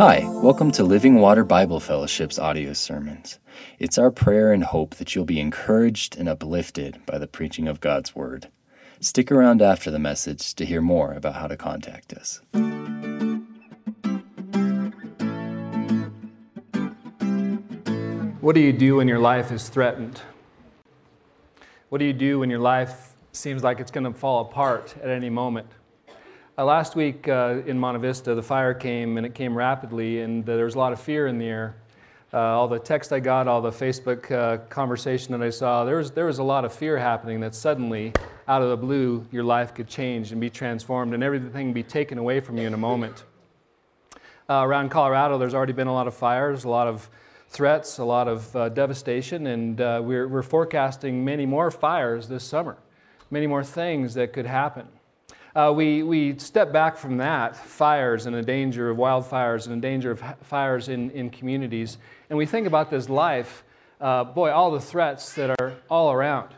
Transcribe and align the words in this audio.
Hi, 0.00 0.24
welcome 0.42 0.70
to 0.72 0.82
Living 0.82 1.16
Water 1.16 1.44
Bible 1.44 1.78
Fellowship's 1.78 2.38
audio 2.38 2.72
sermons. 2.72 3.38
It's 3.78 3.98
our 3.98 4.10
prayer 4.10 4.50
and 4.50 4.64
hope 4.64 4.94
that 4.94 5.14
you'll 5.14 5.26
be 5.26 5.38
encouraged 5.38 6.16
and 6.16 6.26
uplifted 6.26 7.04
by 7.04 7.18
the 7.18 7.26
preaching 7.26 7.68
of 7.68 7.82
God's 7.82 8.16
Word. 8.16 8.48
Stick 8.98 9.30
around 9.30 9.60
after 9.60 9.90
the 9.90 9.98
message 9.98 10.54
to 10.54 10.64
hear 10.64 10.80
more 10.80 11.12
about 11.12 11.34
how 11.34 11.46
to 11.48 11.56
contact 11.58 12.14
us. 12.14 12.40
What 18.40 18.54
do 18.54 18.60
you 18.62 18.72
do 18.72 18.96
when 18.96 19.06
your 19.06 19.18
life 19.18 19.52
is 19.52 19.68
threatened? 19.68 20.22
What 21.90 21.98
do 21.98 22.06
you 22.06 22.14
do 22.14 22.38
when 22.38 22.48
your 22.48 22.58
life 22.58 23.12
seems 23.32 23.62
like 23.62 23.80
it's 23.80 23.90
going 23.90 24.10
to 24.10 24.18
fall 24.18 24.40
apart 24.40 24.94
at 25.02 25.10
any 25.10 25.28
moment? 25.28 25.66
Uh, 26.60 26.64
last 26.66 26.94
week 26.94 27.26
uh, 27.26 27.62
in 27.64 27.78
Monte 27.78 28.00
Vista, 28.00 28.34
the 28.34 28.42
fire 28.42 28.74
came 28.74 29.16
and 29.16 29.24
it 29.24 29.34
came 29.34 29.56
rapidly, 29.56 30.20
and 30.20 30.46
uh, 30.46 30.56
there 30.56 30.66
was 30.66 30.74
a 30.74 30.78
lot 30.78 30.92
of 30.92 31.00
fear 31.00 31.26
in 31.26 31.38
the 31.38 31.46
air. 31.46 31.74
Uh, 32.34 32.36
all 32.36 32.68
the 32.68 32.78
text 32.78 33.14
I 33.14 33.20
got, 33.20 33.48
all 33.48 33.62
the 33.62 33.70
Facebook 33.70 34.30
uh, 34.30 34.58
conversation 34.68 35.32
that 35.32 35.40
I 35.40 35.48
saw, 35.48 35.86
there 35.86 35.96
was, 35.96 36.10
there 36.10 36.26
was 36.26 36.38
a 36.38 36.42
lot 36.42 36.66
of 36.66 36.74
fear 36.74 36.98
happening 36.98 37.40
that 37.40 37.54
suddenly, 37.54 38.12
out 38.46 38.60
of 38.60 38.68
the 38.68 38.76
blue, 38.76 39.26
your 39.32 39.42
life 39.42 39.72
could 39.72 39.88
change 39.88 40.32
and 40.32 40.40
be 40.40 40.50
transformed 40.50 41.14
and 41.14 41.22
everything 41.22 41.72
be 41.72 41.82
taken 41.82 42.18
away 42.18 42.40
from 42.40 42.58
you 42.58 42.66
in 42.66 42.74
a 42.74 42.76
moment. 42.76 43.24
Uh, 44.46 44.62
around 44.62 44.90
Colorado, 44.90 45.38
there's 45.38 45.54
already 45.54 45.72
been 45.72 45.86
a 45.86 45.94
lot 45.94 46.06
of 46.06 46.14
fires, 46.14 46.64
a 46.64 46.68
lot 46.68 46.86
of 46.86 47.08
threats, 47.48 47.96
a 47.96 48.04
lot 48.04 48.28
of 48.28 48.74
devastation, 48.74 49.46
and 49.46 49.78
we're, 49.78 50.28
we're 50.28 50.42
forecasting 50.42 51.24
many 51.24 51.46
more 51.46 51.70
fires 51.70 52.28
this 52.28 52.44
summer, 52.44 52.76
many 53.30 53.46
more 53.46 53.64
things 53.64 54.12
that 54.12 54.34
could 54.34 54.44
happen 54.44 54.86
uh, 55.54 55.72
we, 55.74 56.02
we 56.02 56.38
step 56.38 56.72
back 56.72 56.96
from 56.96 57.16
that, 57.18 57.56
fires 57.56 58.26
and 58.26 58.34
the 58.34 58.42
danger 58.42 58.90
of 58.90 58.96
wildfires 58.96 59.66
and 59.66 59.76
the 59.76 59.80
danger 59.80 60.12
of 60.12 60.22
fires 60.42 60.88
in, 60.88 61.10
in 61.10 61.30
communities, 61.30 61.98
and 62.28 62.38
we 62.38 62.46
think 62.46 62.66
about 62.66 62.90
this 62.90 63.08
life, 63.08 63.64
uh, 64.00 64.24
boy, 64.24 64.50
all 64.50 64.70
the 64.70 64.80
threats 64.80 65.34
that 65.34 65.50
are 65.60 65.74
all 65.90 66.12
around, 66.12 66.54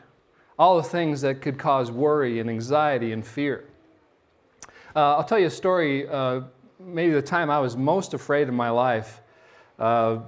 all 0.58 0.76
the 0.76 0.82
things 0.82 1.22
that 1.22 1.40
could 1.40 1.58
cause 1.58 1.90
worry 1.90 2.38
and 2.40 2.50
anxiety 2.50 3.12
and 3.12 3.26
fear. 3.26 3.64
Uh, 4.94 5.16
I'll 5.16 5.24
tell 5.24 5.38
you 5.38 5.46
a 5.46 5.50
story, 5.50 6.06
uh, 6.06 6.42
maybe 6.78 7.12
the 7.12 7.22
time 7.22 7.50
I 7.50 7.60
was 7.60 7.76
most 7.76 8.12
afraid 8.12 8.48
in 8.48 8.54
my 8.54 8.68
life. 8.68 9.22
Uh, 9.78 10.18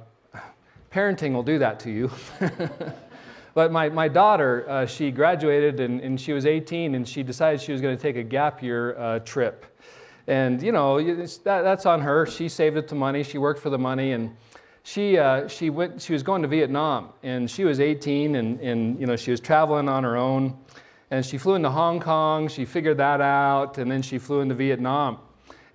parenting 0.91 1.33
will 1.33 1.43
do 1.43 1.59
that 1.59 1.81
to 1.81 1.91
you. 1.91 2.11
But 3.55 3.70
my, 3.70 3.88
my 3.88 4.08
daughter, 4.08 4.69
uh, 4.69 4.84
she 4.84 5.12
graduated 5.12 5.78
and, 5.78 6.00
and 6.00 6.20
she 6.20 6.33
was 6.33 6.44
18 6.44 6.97
and 6.97 7.08
she 7.08 7.22
decided 7.22 7.60
she 7.60 7.70
was 7.70 7.80
going 7.80 7.97
to 7.97 8.02
take 8.02 8.16
a 8.16 8.22
gap 8.22 8.62
year 8.62 8.98
uh, 8.98 9.20
trip. 9.20 9.64
And, 10.27 10.60
you 10.60 10.72
know, 10.72 11.00
that, 11.02 11.44
that's 11.44 11.86
on 11.86 12.00
her. 12.00 12.27
She 12.27 12.48
saved 12.48 12.77
up 12.77 12.88
the 12.88 12.97
money, 12.97 13.22
she 13.22 13.38
worked 13.38 13.60
for 13.60 13.70
the 13.70 13.78
money, 13.78 14.12
and 14.12 14.34
she, 14.82 15.19
uh, 15.19 15.47
she, 15.47 15.70
went, 15.70 16.02
she 16.02 16.12
was 16.12 16.22
going 16.22 16.42
to 16.42 16.48
Vietnam. 16.48 17.10
And 17.22 17.48
she 17.48 17.64
was 17.64 17.78
18 17.78 18.34
and, 18.34 18.58
and, 18.60 18.98
you 18.98 19.06
know, 19.06 19.16
she 19.16 19.30
was 19.30 19.41
traveling 19.41 19.88
on 19.88 20.02
her 20.02 20.16
own. 20.16 20.58
And 21.10 21.25
she 21.25 21.38
flew 21.38 21.55
into 21.55 21.70
Hong 21.70 22.00
Kong, 22.00 22.48
she 22.48 22.64
figured 22.64 22.97
that 22.97 23.20
out, 23.20 23.78
and 23.78 23.88
then 23.88 24.02
she 24.02 24.19
flew 24.19 24.41
into 24.41 24.55
Vietnam. 24.56 25.19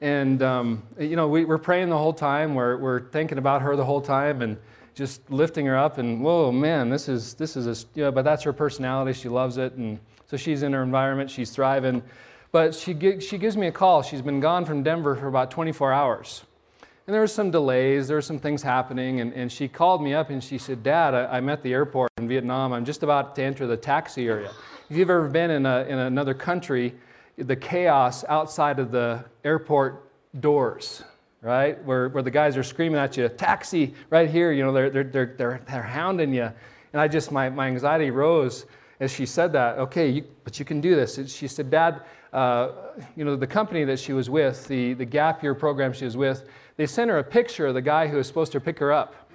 And, 0.01 0.41
um, 0.43 0.83
you 0.99 1.15
know, 1.15 1.29
we, 1.29 1.45
we're 1.45 1.57
praying 1.57 1.89
the 1.89 1.97
whole 1.97 2.13
time, 2.13 2.55
we're, 2.55 2.77
we're 2.77 3.09
thinking 3.09 3.37
about 3.37 3.61
her 3.61 3.77
the 3.77 3.85
whole 3.85 4.01
time. 4.01 4.41
And, 4.41 4.57
just 4.99 5.31
lifting 5.31 5.65
her 5.65 5.77
up 5.77 5.97
and 5.97 6.21
whoa 6.21 6.51
man 6.51 6.89
this 6.89 7.07
is 7.07 7.33
this 7.35 7.55
is 7.55 7.67
a 7.67 7.85
you 7.95 8.03
know, 8.03 8.11
but 8.11 8.23
that's 8.23 8.43
her 8.43 8.51
personality. 8.51 9.13
She 9.13 9.29
loves 9.29 9.57
it. 9.57 9.73
And 9.73 9.97
so 10.27 10.35
she's 10.35 10.61
in 10.61 10.73
her 10.73 10.83
environment. 10.83 11.31
She's 11.31 11.51
thriving. 11.51 12.03
But 12.51 12.75
she, 12.75 13.19
she 13.21 13.37
gives 13.37 13.55
me 13.55 13.67
a 13.67 13.71
call. 13.71 14.01
She's 14.01 14.21
been 14.21 14.41
gone 14.41 14.65
from 14.65 14.83
denver 14.83 15.15
for 15.15 15.27
about 15.27 15.51
24 15.51 15.93
hours. 15.93 16.43
And 17.07 17.13
there 17.13 17.21
were 17.21 17.27
some 17.27 17.49
delays. 17.49 18.09
There 18.09 18.17
were 18.17 18.21
some 18.21 18.39
things 18.39 18.61
happening. 18.61 19.21
And, 19.21 19.33
and 19.33 19.49
she 19.49 19.69
called 19.69 20.03
me 20.03 20.13
up 20.13 20.31
and 20.31 20.43
she 20.43 20.57
said 20.57 20.83
dad 20.83 21.13
I, 21.13 21.37
i'm 21.37 21.47
at 21.47 21.63
the 21.63 21.71
airport 21.71 22.11
in 22.17 22.27
vietnam. 22.27 22.73
I'm 22.73 22.83
just 22.83 23.01
about 23.01 23.35
to 23.37 23.43
enter 23.43 23.67
the 23.67 23.77
taxi 23.77 24.27
area. 24.27 24.51
If 24.89 24.97
you've 24.97 25.09
ever 25.09 25.29
been 25.29 25.49
in, 25.49 25.65
a, 25.65 25.83
in 25.83 25.97
another 25.97 26.33
country 26.33 26.93
the 27.37 27.55
chaos 27.55 28.25
outside 28.27 28.79
of 28.79 28.91
the 28.91 29.23
airport 29.45 30.03
doors 30.41 31.03
right? 31.41 31.83
Where, 31.85 32.09
where 32.09 32.23
the 32.23 32.31
guys 32.31 32.57
are 32.57 32.63
screaming 32.63 32.99
at 32.99 33.17
you, 33.17 33.29
taxi 33.29 33.93
right 34.09 34.29
here, 34.29 34.51
you 34.51 34.63
know, 34.63 34.73
they're, 34.73 34.89
they're, 34.89 35.03
they're, 35.03 35.35
they're, 35.37 35.61
they're 35.67 35.83
hounding 35.83 36.33
you. 36.33 36.51
And 36.93 37.01
I 37.01 37.07
just, 37.07 37.31
my, 37.31 37.49
my 37.49 37.67
anxiety 37.67 38.11
rose 38.11 38.65
as 38.99 39.11
she 39.11 39.25
said 39.25 39.53
that. 39.53 39.77
Okay, 39.77 40.09
you, 40.09 40.25
but 40.43 40.59
you 40.59 40.65
can 40.65 40.81
do 40.81 40.95
this. 40.95 41.33
She 41.33 41.47
said, 41.47 41.69
Dad, 41.69 42.01
uh, 42.33 42.71
you 43.15 43.23
know, 43.23 43.35
the 43.35 43.47
company 43.47 43.85
that 43.85 43.99
she 43.99 44.13
was 44.13 44.29
with, 44.29 44.67
the, 44.67 44.93
the 44.93 45.05
gap 45.05 45.41
year 45.41 45.55
program 45.55 45.93
she 45.93 46.05
was 46.05 46.17
with, 46.17 46.45
they 46.77 46.85
sent 46.85 47.09
her 47.09 47.17
a 47.17 47.23
picture 47.23 47.67
of 47.67 47.73
the 47.73 47.81
guy 47.81 48.07
who 48.07 48.17
was 48.17 48.27
supposed 48.27 48.51
to 48.51 48.59
pick 48.59 48.79
her 48.79 48.91
up. 48.91 49.31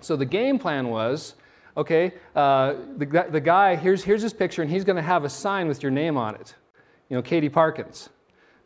So 0.00 0.16
the 0.16 0.24
game 0.24 0.58
plan 0.58 0.88
was, 0.88 1.34
okay, 1.76 2.12
uh, 2.34 2.74
the, 2.96 3.26
the 3.30 3.40
guy, 3.40 3.76
here's, 3.76 4.04
here's 4.04 4.22
his 4.22 4.32
picture, 4.32 4.62
and 4.62 4.70
he's 4.70 4.84
going 4.84 4.96
to 4.96 5.02
have 5.02 5.24
a 5.24 5.28
sign 5.28 5.68
with 5.68 5.82
your 5.82 5.92
name 5.92 6.16
on 6.16 6.34
it. 6.34 6.54
You 7.08 7.16
know, 7.16 7.22
Katie 7.22 7.48
Parkins. 7.48 8.08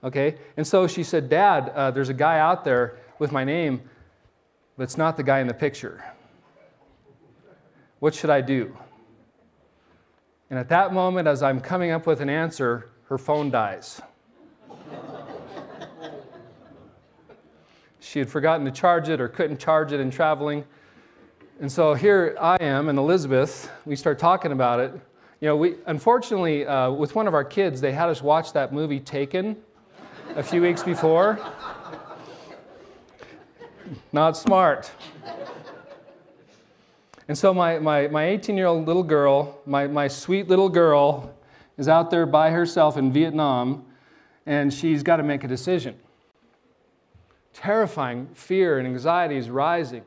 Okay? 0.06 0.36
And 0.56 0.64
so 0.64 0.86
she 0.86 1.02
said, 1.02 1.28
Dad, 1.28 1.72
uh, 1.74 1.90
there's 1.90 2.08
a 2.08 2.14
guy 2.14 2.38
out 2.38 2.64
there 2.64 2.96
with 3.18 3.32
my 3.32 3.42
name, 3.42 3.82
but 4.76 4.84
it's 4.84 4.96
not 4.96 5.16
the 5.16 5.24
guy 5.24 5.40
in 5.40 5.48
the 5.48 5.54
picture. 5.54 6.04
What 7.98 8.14
should 8.14 8.30
I 8.30 8.40
do? 8.40 8.76
And 10.48 10.60
at 10.60 10.68
that 10.68 10.92
moment, 10.92 11.26
as 11.26 11.42
I'm 11.42 11.60
coming 11.60 11.90
up 11.90 12.06
with 12.06 12.20
an 12.20 12.30
answer, 12.30 12.88
her 13.08 13.18
phone 13.18 13.50
dies. 13.50 14.00
she 18.00 18.20
had 18.20 18.28
forgotten 18.28 18.64
to 18.64 18.70
charge 18.70 19.08
it 19.08 19.20
or 19.20 19.26
couldn't 19.26 19.58
charge 19.58 19.92
it 19.92 19.98
in 19.98 20.12
traveling. 20.12 20.64
And 21.60 21.72
so 21.72 21.94
here 21.94 22.36
I 22.40 22.58
am 22.60 22.88
and 22.88 22.96
Elizabeth, 22.96 23.72
we 23.84 23.96
start 23.96 24.20
talking 24.20 24.52
about 24.52 24.78
it. 24.78 24.92
You 25.40 25.48
know, 25.48 25.56
we 25.56 25.74
unfortunately, 25.86 26.64
uh, 26.64 26.92
with 26.92 27.16
one 27.16 27.26
of 27.26 27.34
our 27.34 27.44
kids, 27.44 27.80
they 27.80 27.92
had 27.92 28.08
us 28.08 28.22
watch 28.22 28.52
that 28.52 28.72
movie 28.72 29.00
Taken 29.00 29.56
a 30.36 30.42
few 30.42 30.60
weeks 30.60 30.82
before. 30.82 31.40
Not 34.12 34.36
smart. 34.36 34.90
And 37.26 37.36
so 37.36 37.54
my, 37.54 37.78
my, 37.78 38.08
my 38.08 38.26
18 38.26 38.54
year 38.54 38.66
old 38.66 38.86
little 38.86 39.02
girl, 39.02 39.58
my, 39.64 39.86
my 39.86 40.08
sweet 40.08 40.46
little 40.46 40.68
girl, 40.68 41.34
is 41.78 41.88
out 41.88 42.10
there 42.10 42.26
by 42.26 42.50
herself 42.50 42.98
in 42.98 43.12
Vietnam, 43.12 43.86
and 44.44 44.72
she's 44.72 45.02
got 45.02 45.16
to 45.16 45.22
make 45.22 45.42
a 45.42 45.48
decision. 45.48 45.96
Terrifying 47.54 48.28
fear 48.34 48.78
and 48.78 48.86
anxiety 48.86 49.36
is 49.36 49.48
rising. 49.48 50.02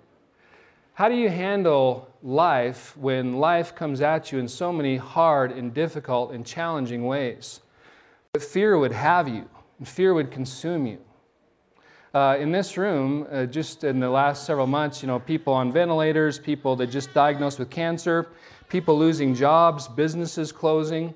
How 0.94 1.10
do 1.10 1.16
you 1.16 1.30
handle 1.30 2.08
life 2.22 2.96
when 2.96 3.40
life 3.40 3.74
comes 3.74 4.00
at 4.00 4.32
you 4.32 4.38
in 4.38 4.48
so 4.48 4.72
many 4.72 4.98
hard 4.98 5.52
and 5.52 5.74
difficult 5.74 6.32
and 6.32 6.46
challenging 6.46 7.06
ways? 7.08 7.62
That 8.34 8.44
fear 8.44 8.78
would 8.78 8.92
have 8.92 9.28
you 9.28 9.50
and 9.80 9.88
fear 9.88 10.14
would 10.14 10.30
consume 10.30 10.86
you. 10.86 11.00
Uh, 12.14 12.38
in 12.40 12.52
this 12.52 12.76
room, 12.76 13.28
uh, 13.32 13.46
just 13.46 13.84
in 13.84 14.00
the 14.00 14.10
last 14.10 14.46
several 14.46 14.68
months, 14.68 15.02
you 15.02 15.08
know, 15.08 15.20
people 15.20 15.54
on 15.54 15.72
ventilators, 15.72 16.40
people 16.40 16.76
that 16.76 16.88
just 16.88 17.14
diagnosed 17.14 17.60
with 17.60 17.70
cancer, 17.70 18.28
people 18.68 18.98
losing 18.98 19.34
jobs, 19.34 19.88
businesses 19.88 20.52
closing, 20.52 21.14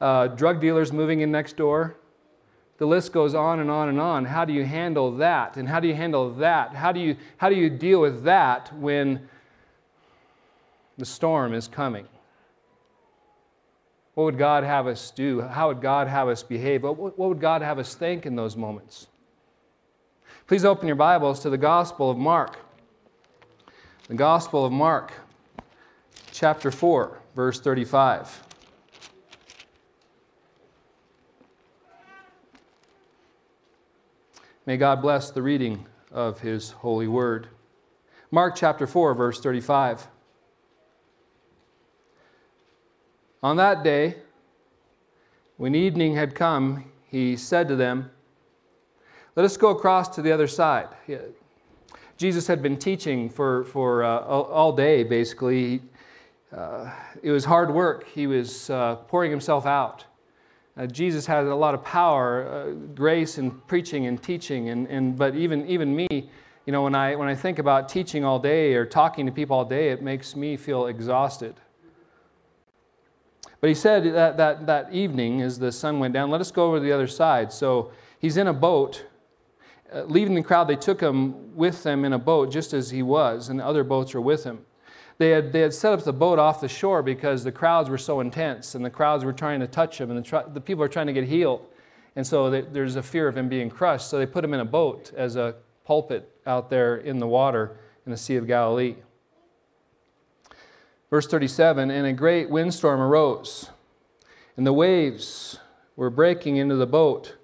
uh, 0.00 0.26
drug 0.28 0.60
dealers 0.60 0.92
moving 0.92 1.20
in 1.20 1.30
next 1.30 1.56
door. 1.56 1.96
The 2.78 2.86
list 2.86 3.12
goes 3.12 3.34
on 3.34 3.60
and 3.60 3.70
on 3.70 3.88
and 3.88 4.00
on. 4.00 4.24
How 4.24 4.44
do 4.44 4.52
you 4.52 4.64
handle 4.64 5.12
that? 5.18 5.56
And 5.56 5.68
how 5.68 5.78
do 5.78 5.86
you 5.86 5.94
handle 5.94 6.30
that? 6.34 6.74
How 6.74 6.90
do 6.90 6.98
you, 6.98 7.16
how 7.36 7.48
do 7.48 7.54
you 7.54 7.70
deal 7.70 8.00
with 8.00 8.24
that 8.24 8.76
when 8.76 9.28
the 10.98 11.04
storm 11.04 11.54
is 11.54 11.68
coming? 11.68 12.08
What 14.14 14.24
would 14.24 14.38
God 14.38 14.62
have 14.64 14.86
us 14.86 15.10
do? 15.10 15.40
How 15.40 15.68
would 15.68 15.80
God 15.80 16.06
have 16.06 16.28
us 16.28 16.42
behave? 16.42 16.82
What 16.82 17.18
would 17.18 17.40
God 17.40 17.62
have 17.62 17.78
us 17.78 17.94
think 17.94 18.26
in 18.26 18.36
those 18.36 18.56
moments? 18.56 19.06
Please 20.46 20.64
open 20.64 20.86
your 20.86 20.96
Bibles 20.96 21.40
to 21.40 21.50
the 21.50 21.56
Gospel 21.56 22.10
of 22.10 22.18
Mark. 22.18 22.58
The 24.08 24.14
Gospel 24.14 24.66
of 24.66 24.72
Mark, 24.72 25.12
chapter 26.30 26.70
4, 26.70 27.18
verse 27.34 27.58
35. 27.60 28.42
May 34.66 34.76
God 34.76 35.00
bless 35.00 35.30
the 35.30 35.40
reading 35.40 35.86
of 36.10 36.40
His 36.40 36.72
holy 36.72 37.08
word. 37.08 37.48
Mark 38.30 38.56
chapter 38.56 38.86
4, 38.86 39.14
verse 39.14 39.40
35. 39.40 40.06
On 43.42 43.56
that 43.56 43.82
day, 43.82 44.14
when 45.56 45.74
evening 45.74 46.14
had 46.14 46.32
come, 46.32 46.84
he 47.08 47.36
said 47.36 47.66
to 47.68 47.74
them, 47.74 48.08
Let 49.34 49.44
us 49.44 49.56
go 49.56 49.70
across 49.70 50.08
to 50.14 50.22
the 50.22 50.30
other 50.30 50.46
side. 50.46 50.88
Jesus 52.16 52.46
had 52.46 52.62
been 52.62 52.76
teaching 52.76 53.28
for, 53.28 53.64
for 53.64 54.04
uh, 54.04 54.20
all 54.20 54.70
day, 54.70 55.02
basically. 55.02 55.82
Uh, 56.56 56.92
it 57.20 57.32
was 57.32 57.44
hard 57.44 57.74
work. 57.74 58.06
He 58.06 58.28
was 58.28 58.70
uh, 58.70 58.96
pouring 59.08 59.32
himself 59.32 59.66
out. 59.66 60.04
Uh, 60.76 60.86
Jesus 60.86 61.26
had 61.26 61.44
a 61.44 61.54
lot 61.56 61.74
of 61.74 61.82
power, 61.82 62.46
uh, 62.46 62.70
grace 62.94 63.38
in 63.38 63.50
preaching 63.50 64.06
and 64.06 64.22
teaching, 64.22 64.68
and, 64.68 64.86
and, 64.86 65.18
but 65.18 65.34
even, 65.34 65.66
even 65.66 65.94
me, 65.96 66.06
you 66.64 66.72
know, 66.72 66.84
when 66.84 66.94
I, 66.94 67.16
when 67.16 67.26
I 67.26 67.34
think 67.34 67.58
about 67.58 67.88
teaching 67.88 68.24
all 68.24 68.38
day 68.38 68.74
or 68.74 68.86
talking 68.86 69.26
to 69.26 69.32
people 69.32 69.56
all 69.56 69.64
day, 69.64 69.90
it 69.90 70.00
makes 70.00 70.36
me 70.36 70.56
feel 70.56 70.86
exhausted. 70.86 71.56
But 73.62 73.68
he 73.68 73.74
said 73.74 74.02
that, 74.12 74.36
that, 74.38 74.66
that 74.66 74.92
evening, 74.92 75.40
as 75.40 75.60
the 75.60 75.70
sun 75.70 76.00
went 76.00 76.12
down, 76.12 76.30
let 76.30 76.40
us 76.40 76.50
go 76.50 76.66
over 76.66 76.78
to 76.78 76.82
the 76.82 76.90
other 76.90 77.06
side. 77.06 77.52
So 77.52 77.92
he's 78.18 78.36
in 78.36 78.48
a 78.48 78.52
boat. 78.52 79.06
Uh, 79.94 80.02
leaving 80.02 80.34
the 80.34 80.42
crowd, 80.42 80.66
they 80.66 80.74
took 80.74 81.00
him 81.00 81.54
with 81.56 81.84
them 81.84 82.04
in 82.04 82.12
a 82.12 82.18
boat 82.18 82.50
just 82.50 82.74
as 82.74 82.90
he 82.90 83.04
was, 83.04 83.50
and 83.50 83.60
the 83.60 83.64
other 83.64 83.84
boats 83.84 84.14
were 84.14 84.20
with 84.20 84.42
him. 84.42 84.64
They 85.18 85.30
had, 85.30 85.52
they 85.52 85.60
had 85.60 85.72
set 85.72 85.92
up 85.92 86.02
the 86.02 86.12
boat 86.12 86.40
off 86.40 86.60
the 86.60 86.66
shore 86.66 87.04
because 87.04 87.44
the 87.44 87.52
crowds 87.52 87.88
were 87.88 87.98
so 87.98 88.18
intense, 88.18 88.74
and 88.74 88.84
the 88.84 88.90
crowds 88.90 89.24
were 89.24 89.32
trying 89.32 89.60
to 89.60 89.68
touch 89.68 90.00
him, 90.00 90.10
and 90.10 90.24
the, 90.24 90.44
the 90.52 90.60
people 90.60 90.82
are 90.82 90.88
trying 90.88 91.06
to 91.06 91.12
get 91.12 91.24
healed. 91.24 91.64
And 92.16 92.26
so 92.26 92.50
they, 92.50 92.62
there's 92.62 92.96
a 92.96 93.02
fear 93.02 93.28
of 93.28 93.36
him 93.36 93.48
being 93.48 93.70
crushed. 93.70 94.10
So 94.10 94.18
they 94.18 94.26
put 94.26 94.44
him 94.44 94.54
in 94.54 94.60
a 94.60 94.64
boat 94.64 95.12
as 95.16 95.36
a 95.36 95.54
pulpit 95.84 96.28
out 96.46 96.68
there 96.68 96.96
in 96.96 97.18
the 97.18 97.28
water 97.28 97.76
in 98.06 98.10
the 98.10 98.18
Sea 98.18 98.36
of 98.36 98.48
Galilee. 98.48 98.96
Verse 101.12 101.26
37 101.26 101.90
And 101.90 102.06
a 102.06 102.12
great 102.14 102.48
windstorm 102.48 102.98
arose, 102.98 103.68
and 104.56 104.66
the 104.66 104.72
waves 104.72 105.58
were 105.94 106.08
breaking 106.08 106.56
into 106.56 106.74
the 106.74 106.86
boat, 106.86 107.36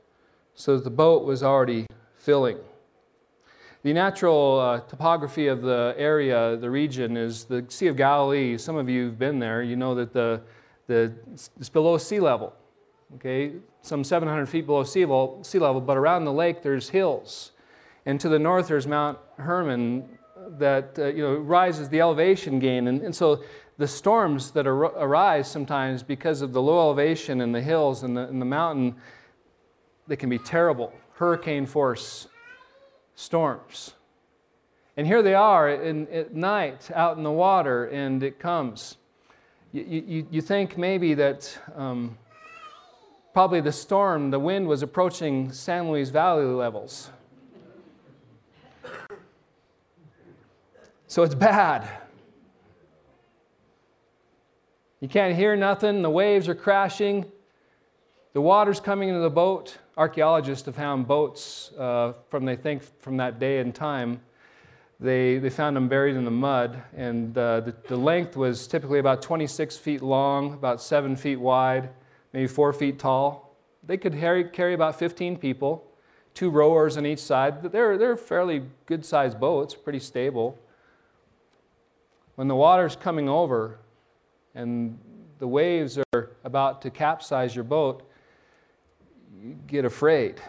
so 0.54 0.76
that 0.76 0.84
the 0.84 0.90
boat 0.90 1.26
was 1.26 1.42
already 1.42 1.86
filling. 2.16 2.56
The 3.82 3.92
natural 3.92 4.58
uh, 4.58 4.80
topography 4.88 5.48
of 5.48 5.60
the 5.60 5.94
area, 5.98 6.56
the 6.56 6.70
region, 6.70 7.18
is 7.18 7.44
the 7.44 7.62
Sea 7.68 7.88
of 7.88 7.96
Galilee. 7.96 8.56
Some 8.56 8.76
of 8.76 8.88
you 8.88 9.04
have 9.04 9.18
been 9.18 9.38
there. 9.38 9.62
You 9.62 9.76
know 9.76 9.94
that 9.96 10.14
the, 10.14 10.40
the, 10.86 11.12
it's 11.34 11.68
below 11.68 11.98
sea 11.98 12.20
level, 12.20 12.54
okay? 13.16 13.52
Some 13.82 14.02
700 14.02 14.46
feet 14.46 14.64
below 14.64 14.82
sea 14.82 15.00
level, 15.00 15.44
sea 15.44 15.58
level, 15.58 15.82
but 15.82 15.98
around 15.98 16.24
the 16.24 16.32
lake 16.32 16.62
there's 16.62 16.88
hills. 16.88 17.52
And 18.06 18.18
to 18.18 18.30
the 18.30 18.38
north 18.38 18.68
there's 18.68 18.86
Mount 18.86 19.18
Hermon 19.36 20.17
that, 20.58 20.98
uh, 20.98 21.06
you 21.06 21.22
know, 21.22 21.34
rises 21.36 21.88
the 21.88 22.00
elevation 22.00 22.58
gain. 22.58 22.88
And, 22.88 23.02
and 23.02 23.14
so 23.14 23.42
the 23.76 23.88
storms 23.88 24.50
that 24.52 24.66
ar- 24.66 24.96
arise 24.96 25.50
sometimes 25.50 26.02
because 26.02 26.42
of 26.42 26.52
the 26.52 26.62
low 26.62 26.78
elevation 26.78 27.40
and 27.40 27.54
the 27.54 27.60
hills 27.60 28.02
and 28.02 28.16
the, 28.16 28.22
and 28.22 28.40
the 28.40 28.46
mountain, 28.46 28.96
they 30.06 30.16
can 30.16 30.30
be 30.30 30.38
terrible. 30.38 30.92
Hurricane 31.14 31.66
force 31.66 32.28
storms. 33.14 33.94
And 34.96 35.06
here 35.06 35.22
they 35.22 35.34
are 35.34 35.70
in, 35.70 36.08
at 36.08 36.34
night 36.34 36.90
out 36.92 37.16
in 37.16 37.22
the 37.22 37.30
water, 37.30 37.86
and 37.86 38.22
it 38.22 38.40
comes. 38.40 38.96
You, 39.72 39.82
you, 39.84 40.26
you 40.30 40.40
think 40.40 40.76
maybe 40.76 41.14
that 41.14 41.56
um, 41.76 42.18
probably 43.32 43.60
the 43.60 43.70
storm, 43.70 44.30
the 44.30 44.40
wind 44.40 44.66
was 44.66 44.82
approaching 44.82 45.52
San 45.52 45.90
Luis 45.90 46.10
Valley 46.10 46.44
levels. 46.44 47.10
So 51.10 51.22
it's 51.22 51.34
bad. 51.34 51.88
You 55.00 55.08
can't 55.08 55.34
hear 55.34 55.56
nothing, 55.56 56.02
the 56.02 56.10
waves 56.10 56.48
are 56.48 56.54
crashing, 56.54 57.24
the 58.34 58.42
water's 58.42 58.78
coming 58.78 59.08
into 59.08 59.20
the 59.20 59.30
boat 59.30 59.78
archaeologists 59.96 60.66
have 60.66 60.76
found 60.76 61.08
boats 61.08 61.72
uh, 61.78 62.12
from, 62.28 62.44
they 62.44 62.56
think, 62.56 62.82
from 63.00 63.16
that 63.16 63.38
day 63.38 63.58
and 63.58 63.74
time. 63.74 64.20
They, 65.00 65.38
they 65.38 65.48
found 65.48 65.76
them 65.76 65.88
buried 65.88 66.14
in 66.14 66.26
the 66.26 66.30
mud, 66.30 66.82
and 66.94 67.36
uh, 67.38 67.60
the, 67.60 67.74
the 67.88 67.96
length 67.96 68.36
was 68.36 68.66
typically 68.66 68.98
about 68.98 69.22
26 69.22 69.78
feet 69.78 70.02
long, 70.02 70.52
about 70.52 70.82
7 70.82 71.16
feet 71.16 71.40
wide, 71.40 71.88
maybe 72.34 72.46
4 72.46 72.74
feet 72.74 72.98
tall. 72.98 73.56
They 73.82 73.96
could 73.96 74.12
carry, 74.12 74.44
carry 74.44 74.74
about 74.74 74.98
15 74.98 75.38
people, 75.38 75.84
two 76.34 76.50
rowers 76.50 76.98
on 76.98 77.06
each 77.06 77.20
side. 77.20 77.62
They're, 77.62 77.96
they're 77.96 78.16
fairly 78.18 78.64
good 78.84 79.06
sized 79.06 79.40
boats, 79.40 79.74
pretty 79.74 80.00
stable. 80.00 80.58
When 82.38 82.46
the 82.46 82.54
water's 82.54 82.94
coming 82.94 83.28
over 83.28 83.80
and 84.54 84.96
the 85.40 85.48
waves 85.48 85.98
are 85.98 86.30
about 86.44 86.82
to 86.82 86.90
capsize 86.90 87.52
your 87.52 87.64
boat, 87.64 88.08
you 89.42 89.56
get 89.66 89.84
afraid. 89.84 90.40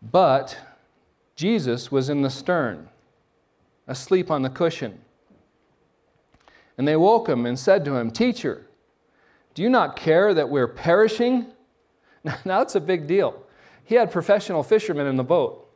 But 0.00 0.56
Jesus 1.36 1.92
was 1.92 2.08
in 2.08 2.22
the 2.22 2.30
stern, 2.30 2.88
asleep 3.86 4.30
on 4.30 4.40
the 4.40 4.48
cushion. 4.48 5.02
And 6.78 6.88
they 6.88 6.96
woke 6.96 7.28
him 7.28 7.44
and 7.44 7.58
said 7.58 7.84
to 7.84 7.96
him, 7.96 8.10
Teacher, 8.10 8.66
do 9.52 9.62
you 9.62 9.68
not 9.68 9.94
care 9.94 10.32
that 10.32 10.48
we're 10.48 10.68
perishing? 10.68 11.48
Now, 12.24 12.60
that's 12.60 12.76
a 12.76 12.80
big 12.80 13.06
deal. 13.06 13.42
He 13.84 13.96
had 13.96 14.10
professional 14.10 14.62
fishermen 14.62 15.06
in 15.06 15.16
the 15.16 15.22
boat. 15.22 15.66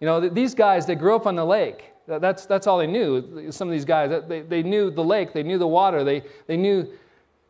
You 0.00 0.06
know, 0.06 0.28
these 0.28 0.54
guys, 0.54 0.86
they 0.86 0.94
grew 0.94 1.16
up 1.16 1.26
on 1.26 1.36
the 1.36 1.44
lake. 1.44 1.92
That's, 2.06 2.46
that's 2.46 2.66
all 2.66 2.78
they 2.78 2.86
knew. 2.86 3.50
Some 3.50 3.68
of 3.68 3.72
these 3.72 3.84
guys, 3.84 4.22
they, 4.28 4.42
they 4.42 4.62
knew 4.62 4.90
the 4.90 5.02
lake, 5.02 5.32
they 5.32 5.42
knew 5.42 5.58
the 5.58 5.66
water, 5.66 6.04
they, 6.04 6.22
they 6.46 6.56
knew 6.56 6.88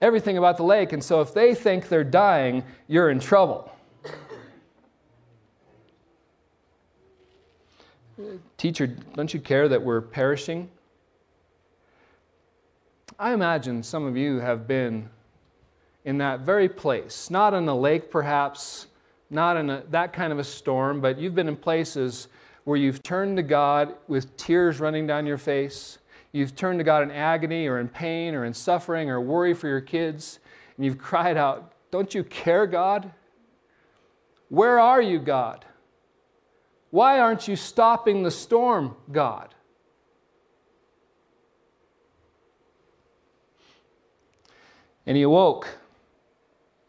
everything 0.00 0.38
about 0.38 0.56
the 0.56 0.62
lake. 0.62 0.92
And 0.92 1.04
so 1.04 1.20
if 1.20 1.34
they 1.34 1.54
think 1.54 1.88
they're 1.88 2.04
dying, 2.04 2.64
you're 2.88 3.10
in 3.10 3.18
trouble. 3.20 3.70
Teacher, 8.56 8.86
don't 8.86 9.34
you 9.34 9.40
care 9.40 9.68
that 9.68 9.82
we're 9.82 10.00
perishing? 10.00 10.70
I 13.18 13.32
imagine 13.32 13.82
some 13.82 14.06
of 14.06 14.16
you 14.16 14.38
have 14.38 14.66
been 14.66 15.10
in 16.04 16.18
that 16.18 16.40
very 16.40 16.68
place, 16.68 17.30
not 17.30 17.52
in 17.52 17.68
a 17.68 17.74
lake 17.76 18.10
perhaps, 18.10 18.86
not 19.30 19.56
in 19.56 19.70
a, 19.70 19.82
that 19.90 20.12
kind 20.12 20.32
of 20.32 20.38
a 20.38 20.44
storm, 20.44 21.00
but 21.00 21.18
you've 21.18 21.34
been 21.34 21.48
in 21.48 21.56
places 21.56 22.28
where 22.64 22.76
you've 22.76 23.02
turned 23.02 23.36
to 23.36 23.42
God 23.42 23.94
with 24.08 24.36
tears 24.36 24.80
running 24.80 25.06
down 25.06 25.26
your 25.26 25.38
face. 25.38 25.98
You've 26.32 26.54
turned 26.54 26.78
to 26.80 26.84
God 26.84 27.02
in 27.02 27.10
agony 27.10 27.66
or 27.66 27.78
in 27.78 27.88
pain 27.88 28.34
or 28.34 28.44
in 28.44 28.52
suffering 28.52 29.08
or 29.08 29.20
worry 29.20 29.54
for 29.54 29.68
your 29.68 29.80
kids, 29.80 30.40
and 30.76 30.84
you've 30.84 30.98
cried 30.98 31.36
out, 31.36 31.72
Don't 31.90 32.14
you 32.14 32.24
care, 32.24 32.66
God? 32.66 33.12
Where 34.48 34.78
are 34.78 35.02
you, 35.02 35.18
God? 35.18 35.64
Why 36.90 37.18
aren't 37.18 37.48
you 37.48 37.56
stopping 37.56 38.22
the 38.22 38.30
storm, 38.30 38.96
God? 39.10 39.54
And 45.06 45.16
he 45.16 45.22
awoke 45.22 45.78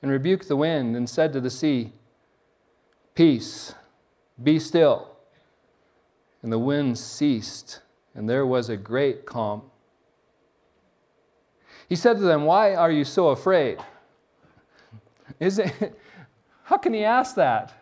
and 0.01 0.12
rebuked 0.12 0.47
the 0.47 0.55
wind 0.55 0.95
and 0.95 1.09
said 1.09 1.33
to 1.33 1.41
the 1.41 1.50
sea, 1.50 1.93
Peace, 3.17 3.74
be 4.43 4.59
still. 4.59 5.09
And 6.43 6.51
the 6.51 6.59
wind 6.59 7.00
ceased, 7.00 7.81
and 8.13 8.29
there 8.29 8.45
was 8.45 8.69
a 8.69 8.77
great 8.77 9.25
calm. 9.25 9.63
He 11.89 11.95
said 11.95 12.17
to 12.17 12.24
them, 12.24 12.45
Why 12.45 12.75
are 12.75 12.91
you 12.91 13.03
so 13.03 13.29
afraid? 13.29 13.79
Is 15.39 15.57
it, 15.57 16.00
how 16.65 16.77
can 16.77 16.93
he 16.93 17.03
ask 17.03 17.33
that? 17.38 17.74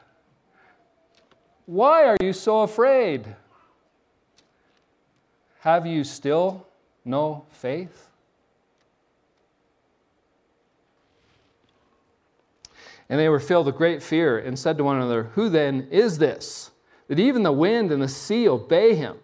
Why 1.65 2.05
are 2.05 2.17
you 2.21 2.31
so 2.31 2.61
afraid? 2.61 3.35
Have 5.59 5.85
you 5.85 6.05
still 6.05 6.65
no 7.03 7.45
faith? 7.49 8.07
And 13.09 13.19
they 13.19 13.29
were 13.29 13.39
filled 13.39 13.67
with 13.67 13.75
great 13.75 14.01
fear 14.01 14.37
and 14.37 14.57
said 14.57 14.77
to 14.77 14.83
one 14.83 14.97
another, 14.97 15.31
Who 15.35 15.49
then 15.49 15.87
is 15.91 16.17
this? 16.17 16.71
that 17.07 17.19
even 17.19 17.43
the 17.43 17.51
wind 17.51 17.91
and 17.91 18.01
the 18.01 18.07
sea 18.07 18.47
obey 18.47 18.95
him. 18.95 19.17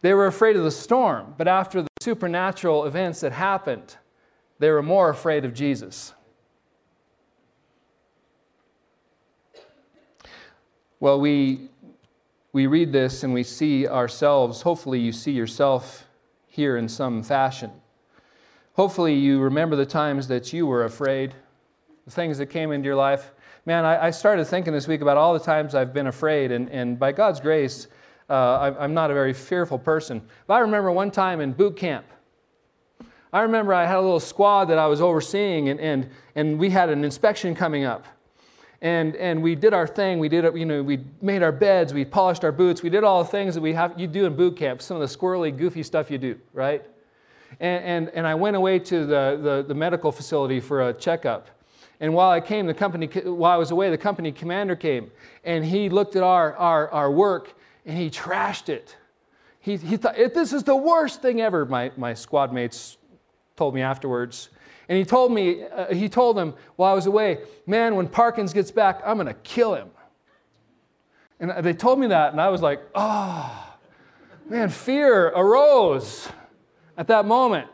They 0.00 0.14
were 0.14 0.26
afraid 0.26 0.56
of 0.56 0.64
the 0.64 0.70
storm, 0.70 1.34
but 1.38 1.46
after 1.46 1.82
the 1.82 1.88
supernatural 2.00 2.84
events 2.86 3.20
that 3.20 3.32
happened, 3.32 3.96
they 4.58 4.70
were 4.70 4.82
more 4.82 5.10
afraid 5.10 5.44
of 5.44 5.54
Jesus. 5.54 6.12
Well, 10.98 11.20
we, 11.20 11.68
we 12.52 12.66
read 12.66 12.92
this 12.92 13.22
and 13.22 13.32
we 13.32 13.44
see 13.44 13.86
ourselves. 13.86 14.62
Hopefully, 14.62 14.98
you 14.98 15.12
see 15.12 15.32
yourself 15.32 16.06
here 16.48 16.76
in 16.76 16.88
some 16.88 17.22
fashion. 17.22 17.70
Hopefully, 18.74 19.14
you 19.14 19.38
remember 19.40 19.76
the 19.76 19.86
times 19.86 20.28
that 20.28 20.52
you 20.52 20.66
were 20.66 20.84
afraid, 20.84 21.34
the 22.04 22.10
things 22.10 22.38
that 22.38 22.46
came 22.46 22.72
into 22.72 22.86
your 22.86 22.96
life 22.96 23.32
man, 23.64 23.84
I, 23.84 24.06
I, 24.06 24.10
started 24.10 24.44
thinking 24.46 24.72
this 24.72 24.88
week 24.88 25.02
about 25.02 25.16
all 25.16 25.32
the 25.32 25.40
times 25.40 25.74
I've 25.74 25.92
been 25.92 26.08
afraid, 26.08 26.50
and, 26.50 26.68
and 26.70 26.98
by 26.98 27.12
God's 27.12 27.40
grace, 27.40 27.86
uh, 28.28 28.32
I, 28.32 28.84
I'm 28.84 28.94
not 28.94 29.10
a 29.10 29.14
very 29.14 29.32
fearful 29.32 29.78
person. 29.78 30.22
But 30.46 30.54
I 30.54 30.58
remember 30.60 30.90
one 30.90 31.10
time 31.10 31.40
in 31.40 31.52
boot 31.52 31.76
camp, 31.76 32.06
I 33.32 33.42
remember 33.42 33.72
I 33.72 33.86
had 33.86 33.96
a 33.96 34.00
little 34.00 34.20
squad 34.20 34.66
that 34.66 34.78
I 34.78 34.86
was 34.86 35.00
overseeing, 35.00 35.68
and, 35.68 35.80
and, 35.80 36.10
and 36.34 36.58
we 36.58 36.70
had 36.70 36.90
an 36.90 37.04
inspection 37.04 37.54
coming 37.54 37.84
up. 37.84 38.06
And, 38.82 39.14
and 39.14 39.44
we 39.44 39.54
did 39.54 39.72
our 39.72 39.86
thing. 39.86 40.18
We 40.18 40.28
did, 40.28 40.44
you 40.56 40.66
know, 40.66 40.82
we 40.82 41.04
made 41.20 41.44
our 41.44 41.52
beds, 41.52 41.94
we 41.94 42.04
polished 42.04 42.42
our 42.44 42.50
boots, 42.50 42.82
we 42.82 42.90
did 42.90 43.04
all 43.04 43.22
the 43.22 43.30
things 43.30 43.54
that 43.54 43.60
we 43.60 43.74
have, 43.74 43.98
you 43.98 44.08
do 44.08 44.26
in 44.26 44.34
boot 44.34 44.56
camp, 44.56 44.82
some 44.82 45.00
of 45.00 45.08
the 45.08 45.16
squirrely, 45.16 45.56
goofy 45.56 45.84
stuff 45.84 46.10
you 46.10 46.18
do, 46.18 46.36
right? 46.52 46.84
And, 47.60 47.84
and, 47.84 48.08
and 48.08 48.26
I 48.26 48.34
went 48.34 48.56
away 48.56 48.80
to 48.80 49.06
the, 49.06 49.38
the, 49.40 49.64
the 49.68 49.74
medical 49.74 50.10
facility 50.10 50.58
for 50.58 50.88
a 50.88 50.92
checkup. 50.92 51.48
And 52.02 52.12
while 52.14 52.30
I 52.30 52.40
came, 52.40 52.66
the 52.66 52.74
company, 52.74 53.06
while 53.06 53.52
I 53.52 53.56
was 53.56 53.70
away, 53.70 53.88
the 53.88 53.96
company 53.96 54.32
commander 54.32 54.74
came 54.74 55.12
and 55.44 55.64
he 55.64 55.88
looked 55.88 56.16
at 56.16 56.24
our, 56.24 56.52
our, 56.56 56.90
our 56.90 57.10
work 57.12 57.54
and 57.86 57.96
he 57.96 58.10
trashed 58.10 58.68
it. 58.68 58.96
He, 59.60 59.76
he 59.76 59.96
thought, 59.96 60.16
this 60.16 60.52
is 60.52 60.64
the 60.64 60.74
worst 60.74 61.22
thing 61.22 61.40
ever, 61.40 61.64
my, 61.64 61.92
my 61.96 62.12
squad 62.12 62.52
mates 62.52 62.96
told 63.54 63.72
me 63.72 63.82
afterwards. 63.82 64.48
And 64.88 64.98
he 64.98 65.04
told 65.04 65.30
me, 65.30 65.62
uh, 65.62 65.94
he 65.94 66.08
told 66.08 66.36
them 66.36 66.54
while 66.74 66.90
I 66.90 66.94
was 66.96 67.06
away, 67.06 67.38
man, 67.68 67.94
when 67.94 68.08
Parkins 68.08 68.52
gets 68.52 68.72
back, 68.72 69.00
I'm 69.06 69.14
going 69.14 69.28
to 69.28 69.34
kill 69.34 69.76
him. 69.76 69.88
And 71.38 71.64
they 71.64 71.72
told 71.72 72.00
me 72.00 72.08
that, 72.08 72.32
and 72.32 72.40
I 72.40 72.48
was 72.48 72.62
like, 72.62 72.80
oh, 72.96 73.76
man, 74.48 74.70
fear 74.70 75.28
arose 75.28 76.28
at 76.98 77.06
that 77.06 77.26
moment 77.26 77.68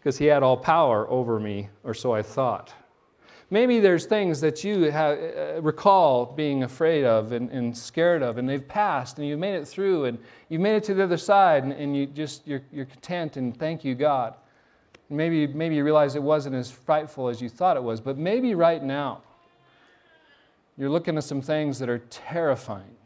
because 0.00 0.16
he 0.16 0.24
had 0.24 0.42
all 0.42 0.56
power 0.56 1.08
over 1.10 1.38
me, 1.38 1.68
or 1.84 1.92
so 1.92 2.14
I 2.14 2.22
thought. 2.22 2.72
Maybe 3.50 3.80
there's 3.80 4.06
things 4.06 4.40
that 4.40 4.64
you 4.64 4.90
have, 4.90 5.18
uh, 5.18 5.60
recall 5.60 6.24
being 6.24 6.62
afraid 6.62 7.04
of 7.04 7.32
and, 7.32 7.50
and, 7.50 7.76
scared 7.76 8.22
of, 8.22 8.38
and 8.38 8.48
they've 8.48 8.66
passed, 8.66 9.18
and 9.18 9.26
you've 9.26 9.40
made 9.40 9.56
it 9.56 9.68
through, 9.68 10.06
and 10.06 10.18
you've 10.48 10.62
made 10.62 10.76
it 10.76 10.84
to 10.84 10.94
the 10.94 11.02
other 11.02 11.18
side, 11.18 11.64
and, 11.64 11.72
and 11.72 11.94
you 11.94 12.06
just 12.06 12.46
you're, 12.46 12.62
you're 12.72 12.86
content, 12.86 13.36
and 13.36 13.54
thank 13.58 13.84
you, 13.84 13.94
God. 13.94 14.34
Maybe 15.10 15.46
maybe 15.48 15.74
you 15.74 15.84
realize 15.84 16.14
it 16.14 16.22
wasn't 16.22 16.54
as 16.54 16.70
frightful 16.70 17.28
as 17.28 17.42
you 17.42 17.48
thought 17.48 17.76
it 17.76 17.82
was, 17.82 18.00
but 18.00 18.16
maybe 18.16 18.54
right 18.54 18.82
now 18.82 19.20
you're 20.78 20.88
looking 20.88 21.18
at 21.18 21.24
some 21.24 21.42
things 21.42 21.78
that 21.80 21.90
are 21.90 21.98
terrifying. 22.08 22.96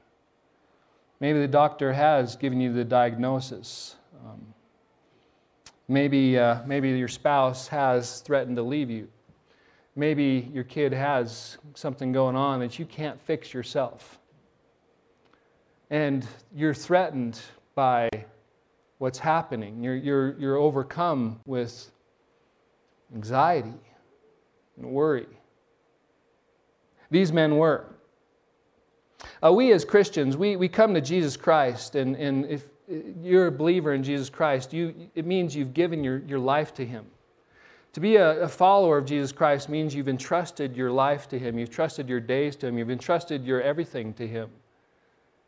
Maybe 1.18 1.40
the 1.40 1.48
doctor 1.48 1.94
has 1.94 2.36
given 2.36 2.60
you 2.60 2.72
the 2.72 2.84
diagnosis. 2.84 3.96
Um, 4.24 4.53
maybe 5.88 6.38
uh, 6.38 6.58
maybe 6.66 6.90
your 6.90 7.08
spouse 7.08 7.68
has 7.68 8.20
threatened 8.20 8.56
to 8.56 8.62
leave 8.62 8.90
you. 8.90 9.08
Maybe 9.96 10.50
your 10.52 10.64
kid 10.64 10.92
has 10.92 11.58
something 11.74 12.12
going 12.12 12.34
on 12.34 12.60
that 12.60 12.78
you 12.78 12.84
can't 12.84 13.20
fix 13.20 13.54
yourself. 13.54 14.18
And 15.90 16.26
you're 16.54 16.74
threatened 16.74 17.40
by 17.76 18.08
what's 18.98 19.18
happening. 19.18 19.84
You're, 19.84 19.94
you're, 19.94 20.38
you're 20.38 20.56
overcome 20.56 21.38
with 21.46 21.90
anxiety 23.14 23.74
and 24.76 24.86
worry. 24.86 25.26
These 27.10 27.32
men 27.32 27.56
were. 27.56 27.86
Uh, 29.44 29.52
we 29.52 29.72
as 29.72 29.84
Christians, 29.84 30.36
we, 30.36 30.56
we 30.56 30.68
come 30.68 30.94
to 30.94 31.00
Jesus 31.00 31.36
Christ, 31.36 31.94
and, 31.94 32.16
and 32.16 32.46
if 32.46 32.64
you're 32.88 33.46
a 33.46 33.52
believer 33.52 33.94
in 33.94 34.02
Jesus 34.02 34.28
Christ, 34.28 34.72
you, 34.72 34.94
it 35.14 35.26
means 35.26 35.56
you've 35.56 35.74
given 35.74 36.04
your, 36.04 36.18
your 36.18 36.38
life 36.38 36.74
to 36.74 36.86
Him. 36.86 37.06
To 37.94 38.00
be 38.00 38.16
a, 38.16 38.42
a, 38.42 38.48
follower 38.48 38.98
of 38.98 39.06
Jesus 39.06 39.30
Christ 39.30 39.68
means 39.68 39.94
you've 39.94 40.08
entrusted 40.08 40.76
your 40.76 40.90
life 40.90 41.28
to 41.28 41.38
Him, 41.38 41.58
you've 41.58 41.70
trusted 41.70 42.08
your 42.08 42.20
days 42.20 42.56
to 42.56 42.66
Him, 42.66 42.76
you've 42.76 42.90
entrusted 42.90 43.44
your 43.44 43.62
everything 43.62 44.12
to 44.14 44.26
Him. 44.26 44.50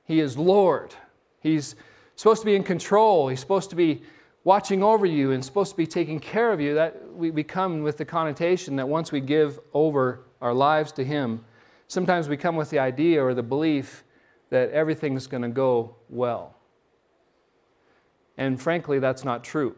He 0.04 0.20
is 0.20 0.38
Lord. 0.38 0.94
He's 1.40 1.74
supposed 2.14 2.42
to 2.42 2.46
be 2.46 2.54
in 2.54 2.62
control, 2.62 3.28
He's 3.28 3.40
supposed 3.40 3.70
to 3.70 3.76
be 3.76 4.02
watching 4.44 4.82
over 4.82 5.04
you 5.06 5.32
and 5.32 5.44
supposed 5.44 5.72
to 5.72 5.76
be 5.76 5.88
taking 5.88 6.20
care 6.20 6.52
of 6.52 6.60
you. 6.60 6.74
That 6.74 7.12
we, 7.12 7.30
we 7.32 7.42
come 7.42 7.82
with 7.82 7.96
the 7.96 8.04
connotation 8.04 8.76
that 8.76 8.88
once 8.88 9.10
we 9.10 9.20
give 9.20 9.58
over 9.74 10.20
our 10.40 10.54
lives 10.54 10.92
to 10.92 11.04
Him, 11.04 11.44
sometimes 11.88 12.28
we 12.28 12.36
come 12.36 12.54
with 12.54 12.70
the 12.70 12.78
idea 12.78 13.22
or 13.22 13.34
the 13.34 13.42
belief 13.42 14.04
that 14.50 14.70
everything's 14.70 15.26
going 15.26 15.42
to 15.42 15.48
go 15.48 15.96
well. 16.08 16.55
And 18.38 18.60
frankly, 18.60 18.98
that's 18.98 19.24
not 19.24 19.44
true. 19.44 19.74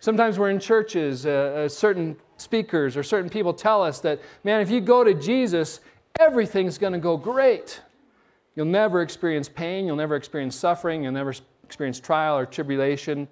Sometimes 0.00 0.38
we're 0.38 0.50
in 0.50 0.60
churches, 0.60 1.26
uh, 1.26 1.30
uh, 1.30 1.68
certain 1.68 2.16
speakers 2.36 2.96
or 2.96 3.02
certain 3.02 3.28
people 3.28 3.52
tell 3.52 3.82
us 3.82 3.98
that, 4.00 4.20
man, 4.44 4.60
if 4.60 4.70
you 4.70 4.80
go 4.80 5.02
to 5.02 5.12
Jesus, 5.12 5.80
everything's 6.20 6.78
going 6.78 6.92
to 6.92 7.00
go 7.00 7.16
great. 7.16 7.80
You'll 8.54 8.66
never 8.66 9.02
experience 9.02 9.48
pain, 9.48 9.86
you'll 9.86 9.96
never 9.96 10.14
experience 10.14 10.54
suffering, 10.54 11.02
you'll 11.02 11.12
never 11.12 11.34
experience 11.64 11.98
trial 11.98 12.38
or 12.38 12.46
tribulation. 12.46 13.28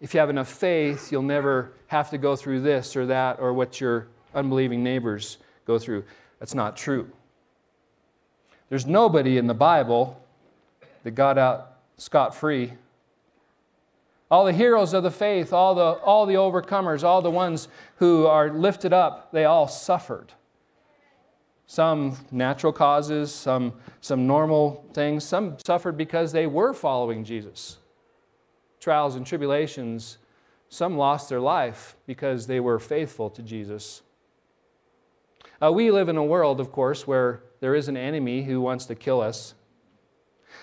If 0.00 0.14
you 0.14 0.20
have 0.20 0.30
enough 0.30 0.48
faith, 0.48 1.12
you'll 1.12 1.22
never 1.22 1.72
have 1.88 2.10
to 2.10 2.18
go 2.18 2.36
through 2.36 2.62
this 2.62 2.96
or 2.96 3.06
that 3.06 3.38
or 3.40 3.52
what 3.52 3.80
your 3.80 4.06
unbelieving 4.34 4.82
neighbors 4.82 5.38
go 5.66 5.78
through. 5.78 6.04
That's 6.38 6.54
not 6.54 6.76
true. 6.76 7.10
There's 8.68 8.86
nobody 8.86 9.38
in 9.38 9.46
the 9.46 9.54
Bible 9.54 10.22
that 11.02 11.12
got 11.12 11.38
out 11.38 11.76
scot 11.96 12.34
free 12.34 12.72
all 14.30 14.44
the 14.44 14.52
heroes 14.52 14.94
of 14.94 15.02
the 15.02 15.10
faith, 15.10 15.52
all 15.52 15.74
the, 15.74 15.82
all 15.82 16.24
the 16.24 16.34
overcomers, 16.34 17.02
all 17.02 17.20
the 17.20 17.30
ones 17.30 17.68
who 17.96 18.26
are 18.26 18.50
lifted 18.50 18.92
up, 18.92 19.32
they 19.32 19.44
all 19.44 19.66
suffered. 19.66 20.32
Some 21.66 22.16
natural 22.30 22.72
causes, 22.72 23.34
some, 23.34 23.74
some 24.00 24.26
normal 24.26 24.84
things, 24.92 25.24
some 25.24 25.56
suffered 25.64 25.96
because 25.96 26.30
they 26.30 26.46
were 26.46 26.72
following 26.72 27.24
Jesus. 27.24 27.78
Trials 28.78 29.16
and 29.16 29.26
tribulations, 29.26 30.18
some 30.68 30.96
lost 30.96 31.28
their 31.28 31.40
life 31.40 31.96
because 32.06 32.46
they 32.46 32.60
were 32.60 32.78
faithful 32.78 33.30
to 33.30 33.42
Jesus. 33.42 34.02
Uh, 35.60 35.72
we 35.72 35.90
live 35.90 36.08
in 36.08 36.16
a 36.16 36.24
world, 36.24 36.60
of 36.60 36.70
course, 36.70 37.06
where 37.06 37.42
there 37.58 37.74
is 37.74 37.88
an 37.88 37.96
enemy 37.96 38.44
who 38.44 38.60
wants 38.60 38.86
to 38.86 38.94
kill 38.94 39.20
us. 39.20 39.54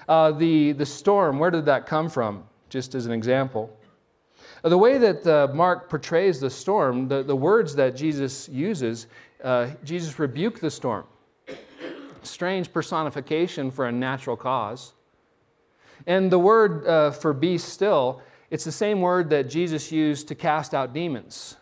Uh, 0.08 0.32
the, 0.32 0.72
the 0.74 0.86
storm, 0.86 1.40
where 1.40 1.52
did 1.52 1.66
that 1.66 1.86
come 1.86 2.10
from? 2.10 2.44
just 2.70 2.96
as 2.96 3.06
an 3.06 3.12
example. 3.12 3.76
The 4.64 4.78
way 4.78 4.98
that 4.98 5.26
uh, 5.26 5.54
Mark 5.54 5.90
portrays 5.90 6.40
the 6.40 6.50
storm, 6.50 7.08
the, 7.08 7.24
the 7.24 7.36
words 7.36 7.76
that 7.76 7.96
Jesus 7.96 8.50
uses, 8.50 9.08
uh, 9.44 9.70
Jesus 9.84 10.18
rebuked 10.20 10.62
the 10.62 10.72
storm. 10.72 11.06
Strange 12.24 12.74
personification 12.74 13.72
for 13.72 13.88
a 13.88 13.92
natural 13.92 14.36
cause. 14.36 14.94
And 16.06 16.32
the 16.32 16.40
word 16.40 16.86
uh, 16.86 17.12
for 17.12 17.34
be 17.34 17.58
still, 17.58 18.22
it's 18.50 18.64
the 18.64 18.72
same 18.72 19.02
word 19.02 19.30
that 19.30 19.50
Jesus 19.50 19.92
used 19.92 20.28
to 20.28 20.36
cast 20.36 20.74
out 20.74 20.94
demons. 20.94 21.58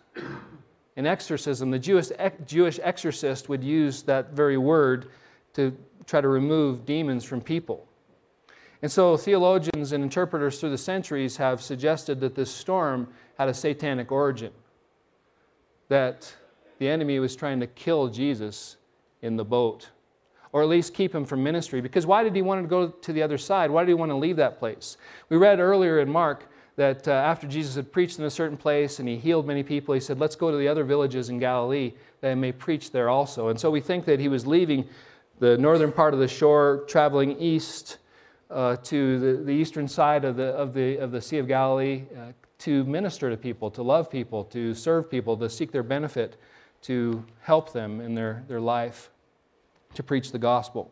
In 0.95 1.05
exorcism, 1.05 1.71
the 1.71 1.79
Jewish, 1.79 2.07
Jewish 2.45 2.79
exorcist 2.81 3.49
would 3.49 3.63
use 3.63 4.03
that 4.03 4.31
very 4.31 4.57
word 4.57 5.11
to 5.53 5.75
try 6.07 6.21
to 6.21 6.27
remove 6.27 6.85
demons 6.85 7.23
from 7.23 7.41
people. 7.41 7.87
And 8.85 8.91
so 8.91 9.17
theologians 9.17 9.93
and 9.93 10.03
interpreters 10.03 10.59
through 10.59 10.69
the 10.69 10.77
centuries 10.77 11.37
have 11.37 11.59
suggested 11.59 12.19
that 12.19 12.35
this 12.35 12.51
storm 12.51 13.07
had 13.35 13.49
a 13.49 13.53
satanic 13.55 14.11
origin, 14.11 14.51
that 15.89 16.31
the 16.77 16.87
enemy 16.87 17.17
was 17.17 17.35
trying 17.35 17.59
to 17.61 17.65
kill 17.65 18.09
Jesus 18.09 18.77
in 19.23 19.37
the 19.37 19.43
boat, 19.43 19.89
or 20.51 20.61
at 20.61 20.69
least 20.69 20.93
keep 20.93 21.15
him 21.15 21.25
from 21.25 21.41
ministry. 21.41 21.81
Because 21.81 22.05
why 22.05 22.23
did 22.23 22.35
he 22.35 22.43
want 22.43 22.61
to 22.63 22.67
go 22.67 22.89
to 22.89 23.11
the 23.11 23.23
other 23.23 23.39
side? 23.39 23.71
Why 23.71 23.81
did 23.81 23.87
he 23.87 23.95
want 23.95 24.11
to 24.11 24.17
leave 24.17 24.35
that 24.35 24.59
place? 24.59 24.97
We 25.29 25.37
read 25.37 25.59
earlier 25.59 25.99
in 25.99 26.07
Mark 26.07 26.47
that 26.75 27.07
uh, 27.07 27.11
after 27.11 27.47
Jesus 27.47 27.73
had 27.73 27.91
preached 27.91 28.19
in 28.19 28.25
a 28.25 28.29
certain 28.29 28.55
place 28.55 28.99
and 28.99 29.09
he 29.09 29.17
healed 29.17 29.47
many 29.47 29.63
people, 29.63 29.95
he 29.95 29.99
said, 29.99 30.19
Let's 30.19 30.35
go 30.35 30.51
to 30.51 30.57
the 30.57 30.67
other 30.67 30.83
villages 30.83 31.29
in 31.29 31.39
Galilee 31.39 31.93
that 32.21 32.33
I 32.33 32.35
may 32.35 32.51
preach 32.51 32.91
there 32.91 33.09
also. 33.09 33.47
And 33.47 33.59
so 33.59 33.71
we 33.71 33.81
think 33.81 34.05
that 34.05 34.19
he 34.19 34.27
was 34.27 34.45
leaving 34.45 34.87
the 35.39 35.57
northern 35.57 35.91
part 35.91 36.13
of 36.13 36.19
the 36.19 36.27
shore, 36.27 36.83
traveling 36.87 37.35
east 37.39 37.97
uh, 38.49 38.75
to 38.77 39.19
the, 39.19 39.43
the 39.43 39.51
eastern 39.51 39.87
side 39.87 40.25
of 40.25 40.35
the, 40.35 40.53
of, 40.53 40.73
the, 40.73 40.97
of 40.97 41.11
the 41.11 41.21
Sea 41.21 41.37
of 41.37 41.47
Galilee 41.47 42.03
uh, 42.17 42.31
to 42.59 42.83
minister 42.85 43.29
to 43.29 43.37
people, 43.37 43.69
to 43.71 43.83
love 43.83 44.09
people, 44.09 44.43
to 44.45 44.73
serve 44.73 45.09
people, 45.09 45.35
to 45.37 45.49
seek 45.49 45.71
their 45.71 45.83
benefit, 45.83 46.37
to 46.83 47.23
help 47.41 47.73
them 47.73 47.99
in 47.99 48.15
their, 48.15 48.43
their 48.47 48.61
life, 48.61 49.09
to 49.93 50.03
preach 50.03 50.31
the 50.31 50.37
gospel. 50.37 50.91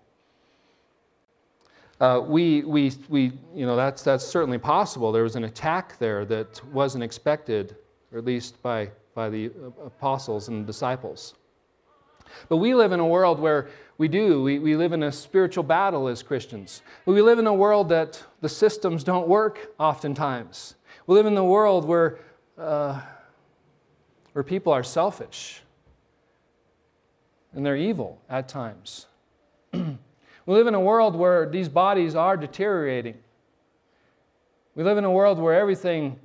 Uh, 1.99 2.19
we, 2.25 2.63
we, 2.63 2.91
we, 3.07 3.31
you 3.55 3.65
know, 3.65 3.75
that's, 3.75 4.03
that's 4.03 4.25
certainly 4.25 4.57
possible. 4.57 5.11
There 5.11 5.23
was 5.23 5.35
an 5.35 5.43
attack 5.43 5.97
there 5.99 6.25
that 6.25 6.61
wasn't 6.73 7.03
expected, 7.03 7.75
or 8.11 8.17
at 8.17 8.25
least 8.25 8.61
by, 8.61 8.89
by 9.13 9.29
the 9.29 9.51
apostles 9.85 10.47
and 10.47 10.65
disciples. 10.65 11.35
But 12.49 12.57
we 12.57 12.75
live 12.75 12.91
in 12.91 12.99
a 12.99 13.05
world 13.05 13.39
where 13.39 13.69
we 13.97 14.07
do. 14.07 14.43
We, 14.43 14.59
we 14.59 14.75
live 14.75 14.93
in 14.93 15.03
a 15.03 15.11
spiritual 15.11 15.63
battle 15.63 16.07
as 16.07 16.23
Christians. 16.23 16.81
We 17.05 17.21
live 17.21 17.39
in 17.39 17.47
a 17.47 17.53
world 17.53 17.89
that 17.89 18.23
the 18.41 18.49
systems 18.49 19.03
don't 19.03 19.27
work 19.27 19.73
oftentimes. 19.79 20.75
We 21.07 21.15
live 21.15 21.25
in 21.25 21.37
a 21.37 21.45
world 21.45 21.85
where, 21.85 22.19
uh, 22.57 23.01
where 24.33 24.43
people 24.43 24.73
are 24.73 24.83
selfish 24.83 25.61
and 27.53 27.65
they're 27.65 27.77
evil 27.77 28.19
at 28.29 28.47
times. 28.47 29.05
we 29.73 29.97
live 30.47 30.67
in 30.67 30.73
a 30.73 30.81
world 30.81 31.15
where 31.15 31.47
these 31.49 31.69
bodies 31.69 32.15
are 32.15 32.35
deteriorating. 32.35 33.17
We 34.75 34.83
live 34.83 34.97
in 34.97 35.05
a 35.05 35.11
world 35.11 35.37
where 35.37 35.53
everything 35.53 36.19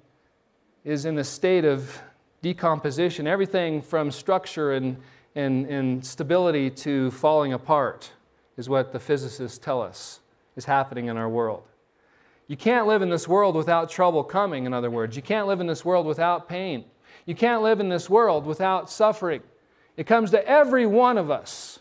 is 0.84 1.04
in 1.04 1.18
a 1.18 1.24
state 1.24 1.64
of 1.64 2.00
decomposition, 2.40 3.26
everything 3.26 3.82
from 3.82 4.10
structure 4.10 4.72
and 4.72 4.96
and, 5.34 5.66
and 5.66 6.04
stability 6.04 6.70
to 6.70 7.10
falling 7.12 7.52
apart, 7.52 8.12
is 8.56 8.68
what 8.68 8.92
the 8.92 8.98
physicists 8.98 9.58
tell 9.58 9.80
us 9.80 10.20
is 10.56 10.64
happening 10.64 11.06
in 11.06 11.16
our 11.16 11.28
world. 11.28 11.62
You 12.48 12.56
can't 12.56 12.86
live 12.86 13.02
in 13.02 13.10
this 13.10 13.28
world 13.28 13.54
without 13.54 13.90
trouble 13.90 14.24
coming, 14.24 14.64
in 14.64 14.72
other 14.72 14.90
words. 14.90 15.14
You 15.14 15.22
can't 15.22 15.46
live 15.46 15.60
in 15.60 15.66
this 15.66 15.84
world 15.84 16.06
without 16.06 16.48
pain. 16.48 16.84
You 17.26 17.34
can't 17.34 17.62
live 17.62 17.78
in 17.78 17.88
this 17.88 18.08
world 18.08 18.46
without 18.46 18.90
suffering. 18.90 19.42
It 19.96 20.06
comes 20.06 20.30
to 20.30 20.48
every 20.48 20.86
one 20.86 21.18
of 21.18 21.30
us 21.30 21.78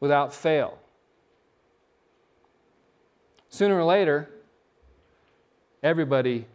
without 0.00 0.34
fail. 0.34 0.78
Sooner 3.48 3.78
or 3.78 3.84
later, 3.84 4.28
everybody 5.82 6.46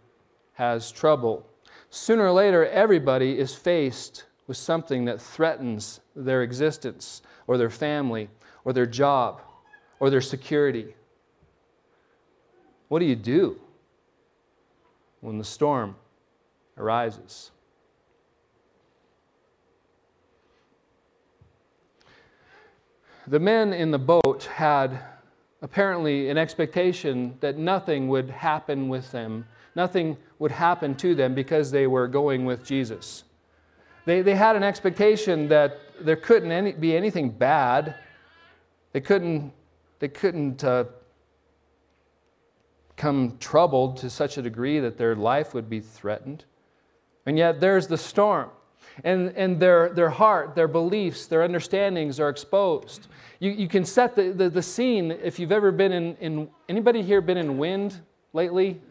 has 0.53 0.91
trouble. 0.91 1.47
Sooner 1.89 2.25
or 2.25 2.31
later, 2.31 2.67
everybody 2.67 3.39
is 3.39 3.55
faced 3.55 4.25
with 4.49 4.57
something 4.57 5.05
that 5.05 5.21
threatens 5.21 5.99
their 6.15 6.41
existence 6.41 7.21
or 7.45 7.55
their 7.55 7.69
family 7.69 8.27
or 8.65 8.73
their 8.73 8.87
job 8.87 9.39
or 9.99 10.09
their 10.09 10.21
security. 10.21 10.95
What 12.87 12.97
do 12.97 13.05
you 13.05 13.15
do 13.15 13.59
when 15.21 15.37
the 15.37 15.43
storm 15.43 15.95
arises? 16.79 17.51
The 23.27 23.39
men 23.39 23.71
in 23.71 23.91
the 23.91 23.99
boat 23.99 24.49
had 24.51 24.99
apparently 25.61 26.31
an 26.31 26.39
expectation 26.39 27.37
that 27.41 27.59
nothing 27.59 28.07
would 28.07 28.31
happen 28.31 28.89
with 28.89 29.11
them, 29.11 29.45
nothing 29.75 30.17
would 30.39 30.53
happen 30.53 30.95
to 30.95 31.13
them 31.13 31.35
because 31.35 31.69
they 31.69 31.85
were 31.85 32.07
going 32.07 32.45
with 32.45 32.65
Jesus. 32.65 33.25
They, 34.09 34.23
they 34.23 34.33
had 34.33 34.55
an 34.55 34.63
expectation 34.63 35.49
that 35.49 35.81
there 36.01 36.15
couldn't 36.15 36.51
any, 36.51 36.71
be 36.71 36.97
anything 36.97 37.29
bad. 37.29 37.93
They 38.91 39.01
couldn't, 39.01 39.53
they 39.99 40.07
couldn't 40.07 40.63
uh, 40.63 40.85
come 42.97 43.37
troubled 43.39 43.97
to 43.97 44.09
such 44.09 44.39
a 44.39 44.41
degree 44.41 44.79
that 44.79 44.97
their 44.97 45.15
life 45.15 45.53
would 45.53 45.69
be 45.69 45.79
threatened. 45.79 46.45
And 47.27 47.37
yet 47.37 47.59
there's 47.59 47.85
the 47.85 47.99
storm. 47.99 48.49
And, 49.03 49.31
and 49.37 49.59
their, 49.59 49.89
their 49.89 50.09
heart, 50.09 50.55
their 50.55 50.67
beliefs, 50.67 51.27
their 51.27 51.43
understandings 51.43 52.19
are 52.19 52.29
exposed. 52.29 53.09
You, 53.37 53.51
you 53.51 53.67
can 53.67 53.85
set 53.85 54.15
the, 54.15 54.31
the, 54.31 54.49
the 54.49 54.63
scene 54.63 55.11
if 55.11 55.37
you've 55.37 55.51
ever 55.51 55.71
been 55.71 55.91
in, 55.91 56.15
in, 56.15 56.49
anybody 56.67 57.03
here 57.03 57.21
been 57.21 57.37
in 57.37 57.59
wind 57.59 58.01
lately? 58.33 58.81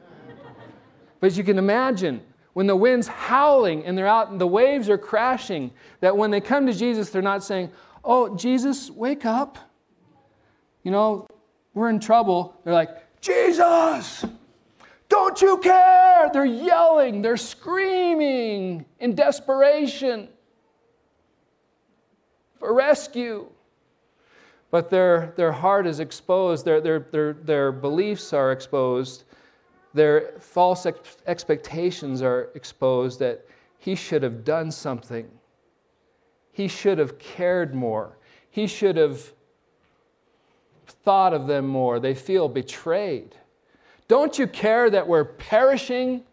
But 1.18 1.37
you 1.37 1.42
can 1.42 1.58
imagine 1.58 2.22
when 2.52 2.67
the 2.67 2.76
wind's 2.76 3.07
howling 3.07 3.85
and 3.85 3.97
they're 3.97 4.07
out 4.07 4.31
and 4.31 4.40
the 4.40 4.47
waves 4.47 4.88
are 4.88 4.99
crashing, 4.99 5.71
that 6.00 6.17
when 6.17 6.31
they 6.31 6.40
come 6.40 6.67
to 6.67 6.73
Jesus, 6.73 7.11
they're 7.11 7.23
not 7.23 7.45
saying, 7.45 7.71
Oh, 8.05 8.35
Jesus, 8.37 8.90
wake 8.90 9.26
up. 9.26 9.59
You 10.83 10.90
know, 10.90 11.26
we're 11.75 11.90
in 11.90 12.00
trouble. 12.00 12.57
They're 12.64 12.73
like, 12.73 13.21
Jesus, 13.21 14.25
don't 15.09 15.40
you 15.40 15.59
care? 15.59 16.31
They're 16.33 16.45
yelling, 16.45 17.23
they're 17.23 17.37
screaming 17.37 18.85
in 19.00 19.14
desperation 19.14 20.28
for 22.59 22.75
rescue. 22.75 23.49
But 24.71 24.90
their, 24.90 25.33
their 25.37 25.52
heart 25.52 25.87
is 25.87 25.99
exposed, 25.99 26.64
their, 26.67 26.81
their, 26.81 27.00
their, 27.00 27.33
their 27.33 27.73
beliefs 27.73 28.33
are 28.35 28.52
exposed, 28.52 29.25
their 29.95 30.33
false 30.40 30.87
ex- 30.87 31.16
expectations 31.26 32.23
are 32.23 32.50
exposed 32.54 33.18
that 33.21 33.45
he 33.78 33.95
should 33.95 34.23
have 34.23 34.45
done 34.45 34.71
something. 34.71 35.28
He 36.52 36.68
should 36.68 36.99
have 36.99 37.18
cared 37.18 37.75
more. 37.75 38.18
He 38.50 38.66
should 38.66 38.97
have 38.97 39.33
thought 40.87 41.33
of 41.33 41.47
them 41.47 41.66
more. 41.66 42.00
They 42.00 42.14
feel 42.14 42.49
betrayed. 42.49 43.35
Don't 44.09 44.38
you 44.38 44.47
care 44.47 44.90
that 44.90 45.07
we're 45.07 45.25
perishing? 45.25 46.25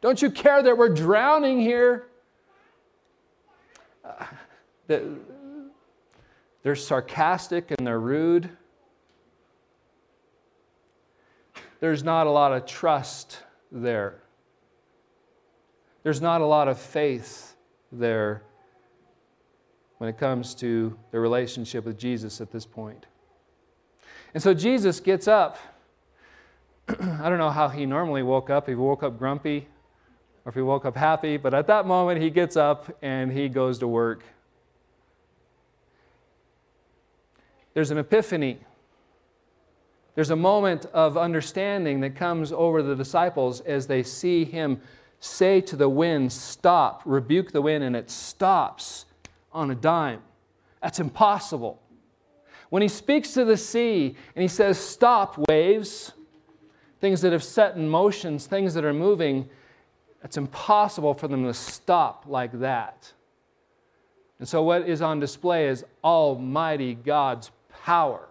Don't 0.00 0.22
you 0.22 0.30
care 0.30 0.62
that 0.62 0.76
we're 0.76 0.94
drowning 0.94 1.60
here? 1.60 2.06
Uh, 4.04 4.24
they're 6.62 6.74
sarcastic 6.74 7.70
and 7.72 7.86
they're 7.86 8.00
rude. 8.00 8.50
There's 11.80 12.04
not 12.04 12.26
a 12.26 12.30
lot 12.30 12.52
of 12.52 12.66
trust 12.66 13.38
there. 13.72 14.22
There's 16.02 16.20
not 16.20 16.40
a 16.40 16.46
lot 16.46 16.68
of 16.68 16.78
faith 16.78 17.56
there 17.90 18.42
when 19.98 20.08
it 20.08 20.18
comes 20.18 20.54
to 20.56 20.96
their 21.10 21.20
relationship 21.20 21.84
with 21.84 21.98
Jesus 21.98 22.40
at 22.40 22.50
this 22.50 22.64
point. 22.64 23.06
And 24.32 24.42
so 24.42 24.54
Jesus 24.54 25.00
gets 25.00 25.28
up. 25.28 25.58
I 26.88 27.28
don't 27.28 27.38
know 27.38 27.50
how 27.50 27.68
he 27.68 27.84
normally 27.86 28.22
woke 28.22 28.48
up. 28.50 28.68
He 28.68 28.74
woke 28.74 29.02
up 29.02 29.18
grumpy 29.18 29.66
or 30.44 30.50
if 30.50 30.54
he 30.54 30.62
woke 30.62 30.84
up 30.84 30.96
happy, 30.96 31.36
but 31.36 31.52
at 31.52 31.66
that 31.66 31.86
moment 31.86 32.20
he 32.20 32.30
gets 32.30 32.56
up 32.56 32.96
and 33.02 33.30
he 33.30 33.48
goes 33.48 33.78
to 33.80 33.88
work. 33.88 34.24
There's 37.74 37.90
an 37.90 37.98
epiphany. 37.98 38.58
There's 40.20 40.28
a 40.28 40.36
moment 40.36 40.84
of 40.92 41.16
understanding 41.16 42.00
that 42.00 42.14
comes 42.14 42.52
over 42.52 42.82
the 42.82 42.94
disciples 42.94 43.62
as 43.62 43.86
they 43.86 44.02
see 44.02 44.44
him 44.44 44.82
say 45.18 45.62
to 45.62 45.76
the 45.76 45.88
wind, 45.88 46.30
Stop, 46.30 47.00
rebuke 47.06 47.52
the 47.52 47.62
wind, 47.62 47.82
and 47.84 47.96
it 47.96 48.10
stops 48.10 49.06
on 49.50 49.70
a 49.70 49.74
dime. 49.74 50.20
That's 50.82 51.00
impossible. 51.00 51.80
When 52.68 52.82
he 52.82 52.88
speaks 52.88 53.32
to 53.32 53.46
the 53.46 53.56
sea 53.56 54.14
and 54.36 54.42
he 54.42 54.48
says, 54.48 54.78
Stop, 54.78 55.38
waves, 55.48 56.12
things 57.00 57.22
that 57.22 57.32
have 57.32 57.42
set 57.42 57.76
in 57.76 57.88
motions, 57.88 58.46
things 58.46 58.74
that 58.74 58.84
are 58.84 58.92
moving, 58.92 59.48
it's 60.22 60.36
impossible 60.36 61.14
for 61.14 61.28
them 61.28 61.44
to 61.44 61.54
stop 61.54 62.24
like 62.26 62.60
that. 62.60 63.10
And 64.38 64.46
so, 64.46 64.62
what 64.62 64.86
is 64.86 65.00
on 65.00 65.18
display 65.18 65.68
is 65.68 65.82
Almighty 66.04 66.92
God's 66.92 67.50
power. 67.70 68.29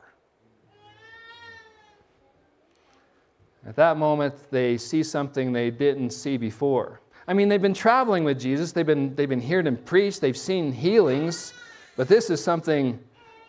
At 3.70 3.76
that 3.76 3.98
moment, 3.98 4.34
they 4.50 4.80
see 4.80 5.04
something 5.04 5.54
they 5.54 5.70
didn't 5.70 6.10
see 6.10 6.38
before. 6.38 7.02
I 7.28 7.34
mean, 7.34 7.50
they've 7.50 7.62
been 7.62 7.76
traveling 7.76 8.24
with 8.24 8.40
Jesus, 8.40 8.72
they've 8.72 8.84
been, 8.84 9.14
they've 9.14 9.30
been 9.30 9.40
hearing 9.40 9.68
him 9.68 9.78
preach, 9.78 10.20
they've 10.20 10.36
seen 10.36 10.72
healings, 10.72 11.54
but 11.96 12.08
this 12.08 12.32
is 12.32 12.44
something 12.44 13.00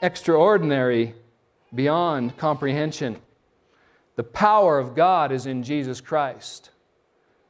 extraordinary 0.02 1.14
beyond 1.74 2.36
comprehension. 2.36 3.16
The 4.16 4.24
power 4.24 4.78
of 4.78 4.94
God 4.94 5.32
is 5.32 5.46
in 5.46 5.62
Jesus 5.62 6.02
Christ. 6.02 6.68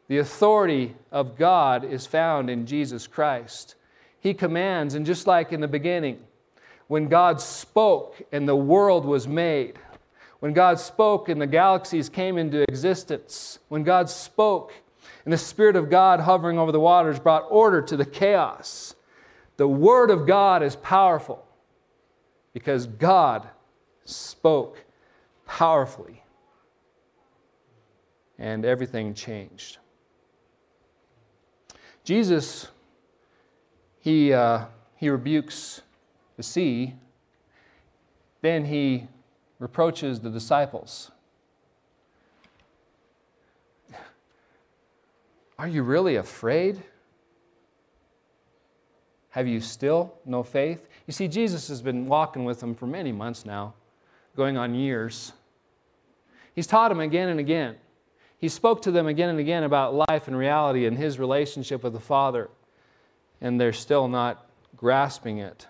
The 0.06 0.18
authority 0.18 0.94
of 1.10 1.36
God 1.36 1.84
is 1.84 2.06
found 2.06 2.48
in 2.48 2.66
Jesus 2.66 3.08
Christ. 3.08 3.74
He 4.20 4.32
commands, 4.32 4.94
and 4.94 5.04
just 5.04 5.26
like 5.26 5.52
in 5.52 5.60
the 5.60 5.66
beginning, 5.66 6.20
when 6.86 7.08
God 7.08 7.40
spoke 7.40 8.22
and 8.30 8.46
the 8.46 8.54
world 8.54 9.04
was 9.04 9.26
made, 9.26 9.76
when 10.40 10.52
God 10.54 10.80
spoke 10.80 11.28
and 11.28 11.40
the 11.40 11.46
galaxies 11.46 12.08
came 12.08 12.38
into 12.38 12.62
existence, 12.62 13.58
when 13.68 13.84
God 13.84 14.10
spoke 14.10 14.72
and 15.24 15.32
the 15.32 15.38
Spirit 15.38 15.76
of 15.76 15.90
God 15.90 16.20
hovering 16.20 16.58
over 16.58 16.72
the 16.72 16.80
waters 16.80 17.20
brought 17.20 17.46
order 17.50 17.82
to 17.82 17.96
the 17.96 18.06
chaos, 18.06 18.94
the 19.58 19.68
Word 19.68 20.10
of 20.10 20.26
God 20.26 20.62
is 20.62 20.76
powerful 20.76 21.44
because 22.54 22.86
God 22.86 23.48
spoke 24.04 24.84
powerfully 25.46 26.22
and 28.38 28.64
everything 28.64 29.12
changed. 29.12 29.76
Jesus, 32.02 32.68
he, 33.98 34.32
uh, 34.32 34.64
he 34.96 35.10
rebukes 35.10 35.82
the 36.38 36.42
sea, 36.42 36.94
then 38.40 38.64
he 38.64 39.06
reproaches 39.60 40.20
the 40.20 40.30
disciples. 40.30 41.12
Are 45.58 45.68
you 45.68 45.82
really 45.82 46.16
afraid? 46.16 46.82
Have 49.28 49.46
you 49.46 49.60
still 49.60 50.14
no 50.24 50.42
faith? 50.42 50.88
You 51.06 51.12
see, 51.12 51.28
Jesus 51.28 51.68
has 51.68 51.82
been 51.82 52.06
walking 52.06 52.44
with 52.44 52.60
them 52.60 52.74
for 52.74 52.86
many 52.86 53.12
months 53.12 53.44
now, 53.44 53.74
going 54.34 54.56
on 54.56 54.74
years. 54.74 55.32
He's 56.54 56.66
taught 56.66 56.88
them 56.88 56.98
again 56.98 57.28
and 57.28 57.38
again. 57.38 57.76
He 58.38 58.48
spoke 58.48 58.80
to 58.82 58.90
them 58.90 59.06
again 59.06 59.28
and 59.28 59.38
again 59.38 59.62
about 59.62 59.94
life 59.94 60.26
and 60.26 60.36
reality 60.36 60.86
and 60.86 60.96
his 60.96 61.18
relationship 61.18 61.84
with 61.84 61.92
the 61.92 62.00
Father, 62.00 62.48
and 63.42 63.60
they're 63.60 63.74
still 63.74 64.08
not 64.08 64.48
grasping 64.76 65.38
it. 65.38 65.66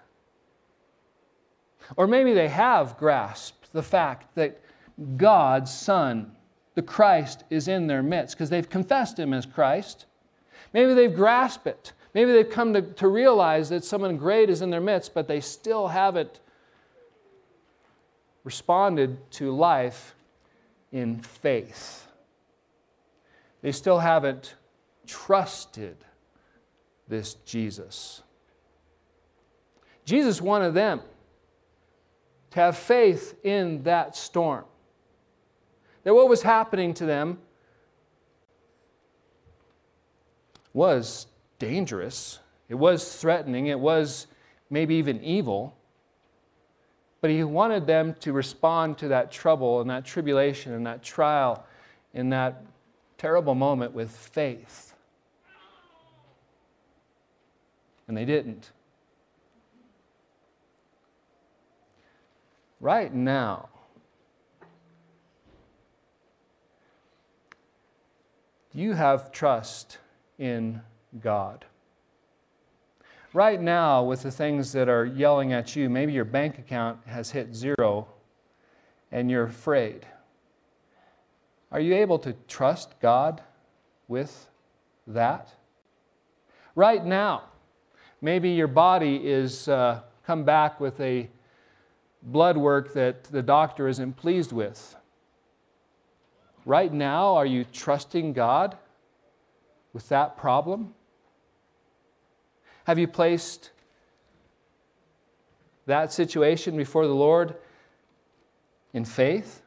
Or 1.97 2.07
maybe 2.07 2.33
they 2.33 2.49
have 2.49 2.97
grasped 2.97 3.60
the 3.73 3.83
fact 3.83 4.35
that 4.35 4.61
God's 5.17 5.73
Son, 5.73 6.33
the 6.75 6.83
Christ, 6.83 7.45
is 7.51 7.69
in 7.69 7.87
their 7.87 8.03
midst 8.03 8.37
because 8.37 8.51
they've 8.51 8.69
confessed 8.69 9.19
Him 9.19 9.33
as 9.33 9.47
Christ. 9.47 10.07
Maybe 10.73 10.95
they've 10.95 11.15
grasped 11.15 11.67
it. 11.67 11.93
Maybe 12.15 12.33
they've 12.33 12.51
come 12.51 12.73
to, 12.75 12.83
to 12.83 13.09
realize 13.09 13.69
that 13.69 13.85
someone 13.85 14.17
great 14.17 14.51
is 14.51 14.63
in 14.63 14.71
their 14.71 14.81
midst, 14.81 15.15
but 15.15 15.29
they 15.29 15.41
still 15.41 15.89
haven't 15.89 16.41
responded 18.43 19.31
to 19.33 19.55
life 19.55 20.15
in 20.93 21.21
faith. 21.21 22.09
They 23.63 23.73
still 23.73 23.99
haven't 23.99 24.55
trusted 25.07 25.97
this 27.09 27.35
Jesus. 27.35 28.23
Jesus 30.05 30.41
wanted 30.41 30.75
them 30.75 31.01
to 32.51 32.61
have 32.61 32.77
faith 32.77 33.39
in 33.45 33.83
that 33.85 34.17
storm. 34.17 34.65
That 36.05 36.15
what 36.15 36.29
was 36.29 36.43
happening 36.43 36.95
to 36.95 37.07
them 37.07 37.39
was 40.73 41.27
dangerous, 41.59 42.39
it 42.69 42.75
was 42.75 43.17
threatening, 43.17 43.67
it 43.67 43.79
was 43.79 44.27
maybe 44.71 44.95
even 44.97 45.23
evil. 45.23 45.77
But 47.21 47.31
he 47.31 47.45
wanted 47.45 47.87
them 47.87 48.15
to 48.21 48.33
respond 48.33 48.97
to 48.99 49.09
that 49.09 49.31
trouble 49.31 49.83
and 49.83 49.91
that 49.91 50.07
tribulation 50.07 50.73
and 50.73 50.87
that 50.87 51.03
trial 51.03 51.67
in 52.15 52.31
that 52.31 52.63
terrible 53.19 53.55
moment 53.55 53.93
with 53.93 54.11
faith. 54.11 54.95
And 58.09 58.17
they 58.17 58.25
didn't. 58.25 58.71
Right 62.81 63.13
now, 63.13 63.69
you 68.73 68.95
have 68.95 69.31
trust 69.31 69.99
in 70.39 70.81
God? 71.21 71.67
Right 73.35 73.61
now, 73.61 74.03
with 74.03 74.23
the 74.23 74.31
things 74.31 74.73
that 74.73 74.89
are 74.89 75.05
yelling 75.05 75.53
at 75.53 75.77
you, 75.77 75.91
maybe 75.91 76.13
your 76.13 76.25
bank 76.25 76.59
account 76.59 76.99
has 77.07 77.31
hit 77.31 77.55
zero 77.55 78.09
and 79.13 79.31
you're 79.31 79.45
afraid. 79.45 80.07
Are 81.71 81.81
you 81.81 81.95
able 81.95 82.19
to 82.21 82.33
trust 82.49 82.99
God 83.01 83.43
with 84.09 84.49
that? 85.07 85.51
Right 86.75 87.05
now, 87.05 87.45
maybe 88.23 88.51
your 88.51 88.69
body 88.69 89.17
is 89.17 89.69
uh, 89.69 90.01
come 90.27 90.45
back 90.45 90.81
with 90.81 90.99
a 91.01 91.29
blood 92.23 92.57
work 92.57 92.93
that 92.95 93.25
the 93.25 93.43
doctor 93.43 93.89
isn't 93.89 94.17
pleased 94.17 94.53
with. 94.53 94.97
Right 96.67 96.93
now, 96.93 97.35
are 97.37 97.47
you 97.47 97.65
trusting 97.65 98.33
God 98.33 98.77
with 99.93 100.09
that 100.11 100.37
problem? 100.37 100.95
Have 102.85 102.99
you 102.99 103.09
placed 103.09 103.71
that 105.87 106.13
situation 106.13 106.77
before 106.77 107.07
the 107.07 107.15
Lord 107.15 107.55
in 108.93 109.05
faith? 109.05 109.63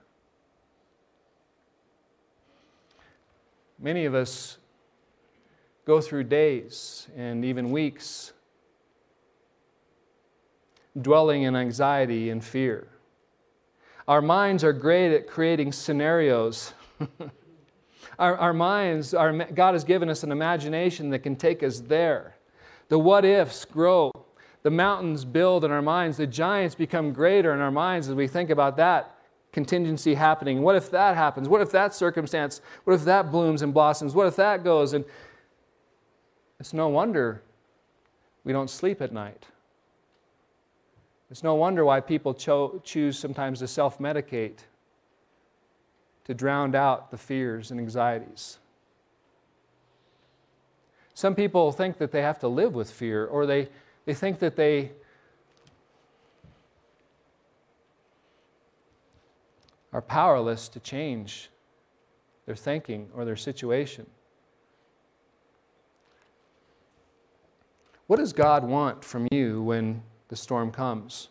Many 3.80 4.06
of 4.06 4.16
us 4.16 4.58
go 5.86 6.00
through 6.00 6.26
days 6.26 7.08
and 7.18 7.44
even 7.44 7.72
weeks 7.72 8.32
dwelling 11.00 11.44
in 11.44 11.56
anxiety 11.56 12.30
and 12.30 12.44
fear. 12.44 12.88
Our 14.08 14.22
minds 14.22 14.64
are 14.64 14.74
great 14.74 15.14
at 15.16 15.28
creating 15.28 15.72
scenarios. 15.72 16.74
our, 18.20 18.38
our 18.38 18.54
minds, 18.54 19.14
our, 19.14 19.34
God 19.34 19.74
has 19.74 19.84
given 19.84 20.10
us 20.10 20.24
an 20.24 20.32
imagination 20.32 21.10
that 21.12 21.20
can 21.20 21.36
take 21.36 21.64
us 21.64 21.80
there. 21.80 22.36
The 22.90 23.00
what 23.00 23.26
ifs 23.26 23.66
grow. 23.66 24.12
The 24.64 24.72
mountains 24.72 25.26
build 25.26 25.66
in 25.66 25.72
our 25.72 25.82
minds. 25.82 26.18
The 26.18 26.28
giants 26.28 26.76
become 26.76 27.12
greater 27.14 27.54
in 27.54 27.60
our 27.60 27.72
minds 27.72 28.10
as 28.10 28.16
we 28.16 28.28
think 28.28 28.50
about 28.50 28.78
that 28.78 29.18
contingency 29.54 30.16
happening. 30.16 30.62
What 30.62 30.76
if 30.76 30.90
that 30.92 31.16
happens? 31.16 31.48
What 31.48 31.62
if 31.62 31.72
that 31.72 31.94
circumstance? 31.94 32.60
What 32.84 32.94
if 32.94 33.06
that 33.06 33.32
blooms 33.32 33.62
and 33.62 33.74
blossoms? 33.74 34.14
What 34.14 34.28
if 34.28 34.36
that 34.36 34.64
goes? 34.64 34.94
And 34.94 35.06
it's 36.60 36.74
no 36.74 36.90
wonder 36.90 37.42
we 38.44 38.52
don't 38.52 38.70
sleep 38.70 39.02
at 39.02 39.14
night. 39.14 39.46
It's 41.34 41.42
no 41.42 41.56
wonder 41.56 41.84
why 41.84 42.00
people 42.00 42.36
cho- 42.36 42.80
choose 42.84 43.18
sometimes 43.18 43.58
to 43.58 43.68
self 43.68 43.98
medicate 43.98 44.60
to 46.26 46.36
drown 46.36 46.76
out 46.76 47.10
the 47.10 47.18
fears 47.18 47.72
and 47.72 47.80
anxieties. 47.80 48.60
Some 51.16 51.34
people 51.34 51.72
think 51.72 51.98
that 51.98 52.12
they 52.12 52.22
have 52.22 52.38
to 52.42 52.48
live 52.48 52.76
with 52.76 52.92
fear, 52.92 53.26
or 53.26 53.48
they, 53.48 53.70
they 54.06 54.14
think 54.14 54.38
that 54.38 54.56
they 54.56 54.92
are 59.92 60.04
powerless 60.04 60.70
to 60.70 60.80
change 60.80 61.50
their 62.46 62.56
thinking 62.56 63.10
or 63.16 63.26
their 63.26 63.36
situation. 63.36 64.06
What 68.06 68.18
does 68.18 68.34
God 68.34 68.64
want 68.64 69.04
from 69.04 69.28
you 69.32 69.64
when 69.64 70.04
the 70.34 70.38
storm 70.38 70.72
comes? 70.72 71.30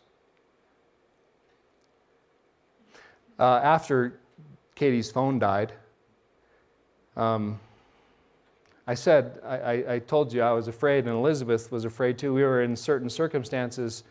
Uh, 3.37 3.59
after 3.61 4.21
Katie's 4.77 5.11
phone 5.11 5.41
died, 5.41 5.73
um, 7.17 7.59
I 8.87 8.95
said, 8.95 9.41
I, 9.45 9.95
I, 9.95 9.99
told 9.99 10.33
you 10.33 10.43
I 10.43 10.53
was 10.53 10.69
afraid, 10.69 11.07
and 11.07 11.15
Elizabeth 11.17 11.73
was 11.73 11.85
afraid 11.85 12.17
too. 12.17 12.33
We 12.33 12.45
were 12.45 12.63
in 12.63 12.77
certain 12.77 13.11
circumstances. 13.11 14.05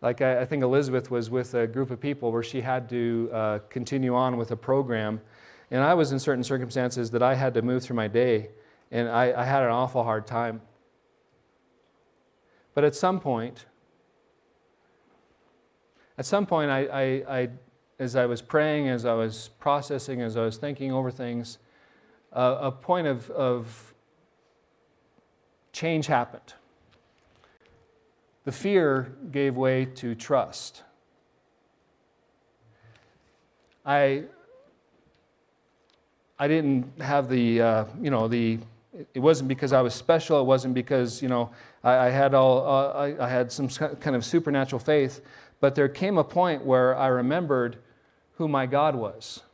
Like 0.00 0.20
I, 0.20 0.40
I 0.40 0.44
think 0.44 0.64
Elizabeth 0.64 1.08
was 1.08 1.30
with 1.30 1.54
a 1.54 1.68
group 1.68 1.92
of 1.92 2.00
people 2.00 2.32
where 2.32 2.42
she 2.42 2.62
had 2.62 2.88
to 2.88 3.30
uh, 3.32 3.58
continue 3.70 4.16
on 4.16 4.36
with 4.36 4.50
a 4.50 4.56
program. 4.56 5.20
And 5.70 5.84
I 5.84 5.94
was 5.94 6.10
in 6.10 6.18
certain 6.18 6.42
circumstances 6.42 7.12
that 7.12 7.22
I 7.22 7.36
had 7.36 7.54
to 7.54 7.62
move 7.62 7.84
through 7.84 7.94
my 7.94 8.08
day, 8.08 8.48
and 8.90 9.08
I, 9.08 9.40
I 9.40 9.44
had 9.44 9.62
an 9.62 9.70
awful 9.70 10.02
hard 10.02 10.26
time. 10.26 10.62
But 12.74 12.82
at 12.82 12.96
some 12.96 13.20
point, 13.20 13.66
at 16.18 16.26
some 16.26 16.46
point, 16.46 16.70
I, 16.70 16.84
I, 16.84 17.40
I, 17.40 17.48
as 17.98 18.16
I 18.16 18.26
was 18.26 18.42
praying, 18.42 18.88
as 18.88 19.04
I 19.04 19.14
was 19.14 19.50
processing, 19.58 20.20
as 20.20 20.36
I 20.36 20.42
was 20.42 20.56
thinking 20.56 20.92
over 20.92 21.10
things, 21.10 21.58
uh, 22.32 22.58
a 22.60 22.72
point 22.72 23.06
of, 23.06 23.30
of 23.30 23.94
change 25.72 26.06
happened. 26.06 26.54
The 28.44 28.52
fear 28.52 29.12
gave 29.30 29.56
way 29.56 29.84
to 29.86 30.14
trust. 30.14 30.82
I, 33.86 34.24
I 36.38 36.48
didn't 36.48 37.00
have 37.00 37.28
the, 37.28 37.62
uh, 37.62 37.84
you 38.00 38.10
know, 38.10 38.28
the, 38.28 38.58
it 39.14 39.20
wasn't 39.20 39.48
because 39.48 39.72
I 39.72 39.80
was 39.80 39.94
special. 39.94 40.40
It 40.40 40.44
wasn't 40.44 40.74
because, 40.74 41.22
you 41.22 41.28
know, 41.28 41.50
I, 41.82 42.06
I 42.06 42.10
had 42.10 42.34
all, 42.34 42.66
uh, 42.66 42.92
I, 42.92 43.24
I 43.26 43.28
had 43.28 43.50
some 43.50 43.68
kind 43.68 44.16
of 44.16 44.24
supernatural 44.24 44.80
faith. 44.80 45.20
But 45.62 45.76
there 45.76 45.88
came 45.88 46.18
a 46.18 46.24
point 46.24 46.64
where 46.64 46.98
I 46.98 47.06
remembered 47.06 47.76
who 48.32 48.48
my 48.48 48.66
God 48.66 48.96
was. 48.96 49.44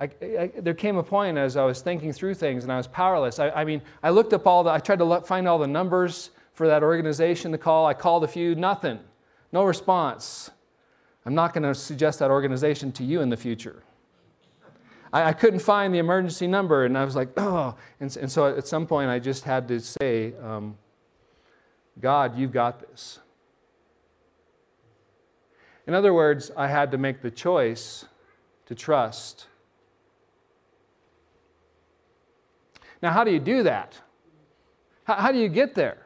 I, 0.00 0.10
I, 0.20 0.50
there 0.58 0.74
came 0.74 0.96
a 0.96 1.02
point 1.04 1.38
as 1.38 1.56
I 1.56 1.64
was 1.64 1.80
thinking 1.80 2.12
through 2.12 2.34
things 2.34 2.64
and 2.64 2.72
I 2.72 2.76
was 2.76 2.88
powerless. 2.88 3.38
I, 3.38 3.50
I 3.50 3.64
mean, 3.64 3.80
I 4.02 4.10
looked 4.10 4.32
up 4.32 4.44
all 4.44 4.64
the, 4.64 4.70
I 4.70 4.80
tried 4.80 4.98
to 4.98 5.04
look, 5.04 5.28
find 5.28 5.46
all 5.46 5.60
the 5.60 5.68
numbers 5.68 6.30
for 6.54 6.66
that 6.66 6.82
organization 6.82 7.52
to 7.52 7.58
call. 7.58 7.86
I 7.86 7.94
called 7.94 8.24
a 8.24 8.26
few, 8.26 8.56
nothing, 8.56 8.98
no 9.52 9.62
response. 9.62 10.50
I'm 11.24 11.36
not 11.36 11.54
going 11.54 11.62
to 11.62 11.72
suggest 11.72 12.18
that 12.18 12.32
organization 12.32 12.90
to 12.92 13.04
you 13.04 13.20
in 13.20 13.28
the 13.28 13.36
future. 13.36 13.84
I, 15.12 15.32
couldn't 15.34 15.60
find 15.60 15.94
the 15.94 15.98
emergency 15.98 16.48
number, 16.48 16.84
and 16.84 16.98
I 16.98 17.04
was 17.04 17.14
like, 17.14 17.28
oh. 17.36 17.76
And, 18.00 18.16
and 18.16 18.32
so 18.32 18.56
at 18.56 18.66
some 18.66 18.88
point, 18.88 19.08
I 19.08 19.20
just 19.20 19.44
had 19.44 19.68
to 19.68 19.78
say, 19.78 20.32
um, 20.42 20.76
God, 22.00 22.36
you've 22.36 22.50
got 22.50 22.80
this. 22.80 23.20
In 25.86 25.94
other 25.94 26.14
words, 26.14 26.50
I 26.56 26.68
had 26.68 26.90
to 26.92 26.98
make 26.98 27.22
the 27.22 27.30
choice 27.30 28.04
to 28.66 28.74
trust 28.74 29.46
Now, 33.02 33.10
how 33.10 33.24
do 33.24 33.32
you 33.32 33.40
do 33.40 33.64
that? 33.64 34.00
How, 35.04 35.14
how 35.14 35.32
do 35.32 35.38
you 35.38 35.48
get 35.48 35.74
there? 35.74 35.98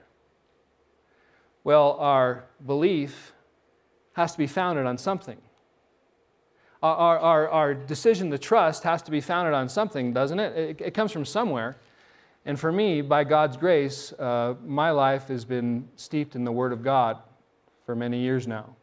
Well, 1.62 1.92
our 2.00 2.44
belief 2.64 3.32
has 4.14 4.32
to 4.32 4.38
be 4.38 4.46
founded 4.46 4.86
on 4.86 4.96
something. 4.96 5.36
Our, 6.82 7.18
our, 7.18 7.48
our 7.48 7.74
decision 7.74 8.30
to 8.30 8.38
trust 8.38 8.84
has 8.84 9.02
to 9.02 9.10
be 9.10 9.20
founded 9.20 9.52
on 9.52 9.68
something, 9.68 10.12
doesn't 10.12 10.38
it? 10.38 10.56
It, 10.56 10.80
it 10.80 10.94
comes 10.94 11.12
from 11.12 11.24
somewhere. 11.24 11.76
And 12.46 12.58
for 12.58 12.70
me, 12.70 13.02
by 13.02 13.24
God's 13.24 13.56
grace, 13.56 14.12
uh, 14.12 14.54
my 14.64 14.90
life 14.90 15.28
has 15.28 15.44
been 15.44 15.88
steeped 15.96 16.36
in 16.36 16.44
the 16.44 16.52
Word 16.52 16.72
of 16.72 16.82
God 16.82 17.18
for 17.84 17.94
many 17.94 18.20
years 18.20 18.46
now. 18.46 18.76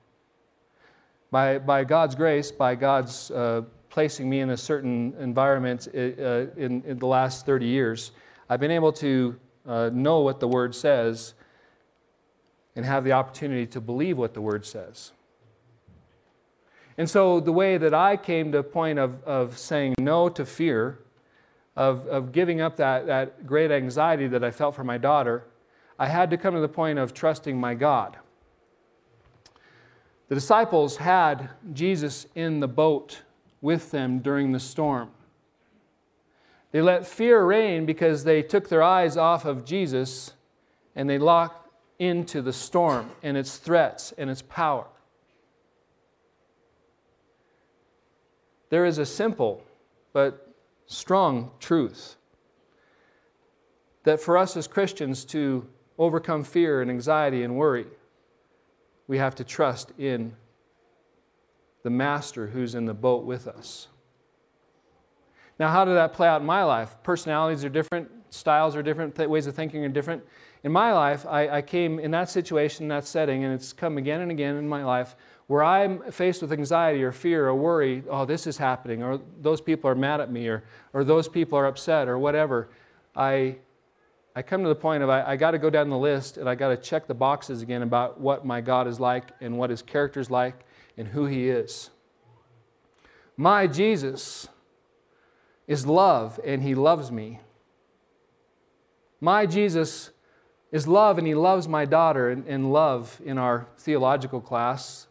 By, 1.33 1.57
by 1.57 1.83
God's 1.83 2.13
grace, 2.13 2.51
by 2.51 2.75
God's 2.75 3.31
uh, 3.31 3.63
placing 3.89 4.29
me 4.29 4.41
in 4.41 4.51
a 4.51 4.57
certain 4.57 5.15
environment 5.19 5.87
uh, 5.87 5.97
in, 5.97 6.83
in, 6.85 6.99
the 6.99 7.07
last 7.07 7.47
30 7.47 7.65
years, 7.65 8.11
I've 8.47 8.59
been 8.59 8.69
able 8.69 8.93
to 8.93 9.39
uh, 9.65 9.89
know 9.91 10.19
what 10.19 10.39
the 10.39 10.47
Word 10.47 10.75
says 10.75 11.33
and 12.75 12.85
have 12.85 13.03
the 13.03 13.13
opportunity 13.13 13.65
to 13.65 13.81
believe 13.81 14.15
what 14.15 14.35
the 14.35 14.41
Word 14.41 14.63
says. 14.63 15.11
And 16.99 17.09
so, 17.09 17.39
the 17.39 17.51
way 17.51 17.79
that 17.79 17.95
I 17.95 18.15
came 18.15 18.51
to 18.51 18.59
a 18.59 18.63
point 18.63 18.99
of, 18.99 19.23
of 19.23 19.57
saying 19.57 19.95
no 19.97 20.29
to 20.29 20.45
fear, 20.45 20.99
of, 21.75 22.05
of 22.05 22.31
giving 22.31 22.61
up 22.61 22.77
that, 22.77 23.07
that 23.07 23.47
great 23.47 23.71
anxiety 23.71 24.27
that 24.27 24.43
I 24.43 24.51
felt 24.51 24.75
for 24.75 24.83
my 24.83 24.99
daughter, 24.99 25.45
I 25.97 26.05
had 26.05 26.29
to 26.29 26.37
come 26.37 26.53
to 26.53 26.61
the 26.61 26.69
point 26.69 26.99
of 26.99 27.11
trusting 27.11 27.59
my 27.59 27.73
God. 27.73 28.17
The 30.29 30.35
disciples 30.35 30.97
had 30.97 31.49
Jesus 31.73 32.27
in 32.35 32.59
the 32.59 32.67
boat 32.67 33.21
with 33.61 33.91
them 33.91 34.19
during 34.19 34.51
the 34.51 34.59
storm. 34.59 35.11
They 36.71 36.81
let 36.81 37.05
fear 37.05 37.43
reign 37.43 37.85
because 37.85 38.23
they 38.23 38.41
took 38.41 38.67
their 38.67 38.81
eyes 38.81 39.15
off 39.15 39.45
of 39.45 39.63
Jesus 39.63 40.33
and 40.95 41.09
they 41.09 41.17
locked 41.17 41.69
into 41.99 42.41
the 42.41 42.53
storm 42.53 43.11
and 43.21 43.37
its 43.37 43.57
threats 43.57 44.11
and 44.17 44.29
its 44.29 44.41
power. 44.41 44.87
There 48.69 48.85
is 48.85 48.97
a 48.97 49.05
simple 49.05 49.63
but 50.13 50.51
strong 50.87 51.51
truth 51.59 52.15
that 54.03 54.19
for 54.19 54.37
us 54.37 54.57
as 54.57 54.67
Christians 54.67 55.25
to 55.25 55.67
overcome 55.97 56.43
fear 56.43 56.81
and 56.81 56.89
anxiety 56.89 57.43
and 57.43 57.55
worry, 57.55 57.85
we 59.07 59.17
have 59.17 59.35
to 59.35 59.43
trust 59.43 59.91
in 59.97 60.35
the 61.83 61.89
Master 61.89 62.47
who's 62.47 62.75
in 62.75 62.85
the 62.85 62.93
boat 62.93 63.25
with 63.25 63.47
us. 63.47 63.87
Now, 65.59 65.69
how 65.69 65.85
did 65.85 65.95
that 65.95 66.13
play 66.13 66.27
out 66.27 66.41
in 66.41 66.47
my 66.47 66.63
life? 66.63 66.95
Personalities 67.03 67.63
are 67.63 67.69
different, 67.69 68.09
styles 68.29 68.75
are 68.75 68.81
different, 68.81 69.17
ways 69.29 69.47
of 69.47 69.55
thinking 69.55 69.83
are 69.85 69.89
different. 69.89 70.23
In 70.63 70.71
my 70.71 70.93
life, 70.93 71.25
I, 71.27 71.57
I 71.57 71.61
came 71.61 71.99
in 71.99 72.11
that 72.11 72.29
situation, 72.29 72.87
that 72.87 73.05
setting, 73.05 73.43
and 73.43 73.53
it's 73.53 73.73
come 73.73 73.97
again 73.97 74.21
and 74.21 74.31
again 74.31 74.55
in 74.55 74.67
my 74.67 74.83
life 74.83 75.15
where 75.47 75.63
I'm 75.63 75.99
faced 76.11 76.41
with 76.41 76.53
anxiety 76.53 77.03
or 77.03 77.11
fear 77.11 77.47
or 77.47 77.55
worry, 77.55 78.03
oh, 78.09 78.25
this 78.25 78.47
is 78.47 78.57
happening, 78.57 79.03
or 79.03 79.19
those 79.41 79.59
people 79.61 79.89
are 79.89 79.95
mad 79.95 80.21
at 80.21 80.31
me, 80.31 80.47
or, 80.47 80.63
or 80.93 81.03
those 81.03 81.27
people 81.27 81.59
are 81.59 81.65
upset, 81.65 82.07
or 82.07 82.17
whatever. 82.17 82.69
I 83.15 83.57
I 84.35 84.41
come 84.41 84.63
to 84.63 84.69
the 84.69 84.75
point 84.75 85.03
of 85.03 85.09
I, 85.09 85.23
I 85.23 85.35
got 85.35 85.51
to 85.51 85.59
go 85.59 85.69
down 85.69 85.89
the 85.89 85.97
list 85.97 86.37
and 86.37 86.49
I 86.49 86.55
got 86.55 86.69
to 86.69 86.77
check 86.77 87.07
the 87.07 87.13
boxes 87.13 87.61
again 87.61 87.83
about 87.83 88.19
what 88.19 88.45
my 88.45 88.61
God 88.61 88.87
is 88.87 88.99
like 88.99 89.29
and 89.41 89.57
what 89.57 89.69
his 89.69 89.81
character 89.81 90.19
is 90.19 90.31
like 90.31 90.65
and 90.97 91.07
who 91.07 91.25
he 91.25 91.49
is. 91.49 91.91
My 93.37 93.67
Jesus 93.67 94.47
is 95.67 95.85
love 95.85 96.39
and 96.43 96.63
he 96.63 96.75
loves 96.75 97.11
me. 97.11 97.39
My 99.21 99.45
Jesus 99.45 100.09
is 100.71 100.87
love 100.87 101.17
and 101.17 101.27
he 101.27 101.35
loves 101.35 101.67
my 101.67 101.85
daughter. 101.85 102.29
And, 102.29 102.45
and 102.47 102.73
love 102.73 103.21
in 103.23 103.37
our 103.37 103.67
theological 103.77 104.41
class 104.41 105.07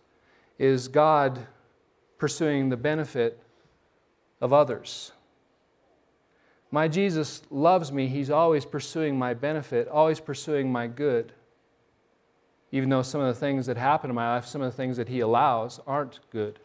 is 0.59 0.89
God 0.89 1.47
pursuing 2.19 2.69
the 2.69 2.77
benefit 2.77 3.41
of 4.41 4.53
others. 4.53 5.13
My 6.73 6.89
Jesus 6.89 7.43
loves 7.51 7.93
me. 7.93 8.09
He's 8.09 8.31
always 8.31 8.65
pursuing 8.65 9.19
my 9.19 9.35
benefit, 9.35 9.87
always 9.89 10.19
pursuing 10.19 10.73
my 10.73 10.87
good. 10.87 11.35
Even 12.73 12.89
though 12.89 13.03
some 13.03 13.21
of 13.21 13.27
the 13.27 13.39
things 13.39 13.67
that 13.67 13.77
happen 13.77 14.09
in 14.09 14.17
my 14.17 14.35
life, 14.35 14.47
some 14.47 14.63
of 14.63 14.73
the 14.73 14.77
things 14.77 14.97
that 14.97 15.09
He 15.09 15.21
allows 15.21 15.79
aren't 15.87 16.21
good. 16.31 16.59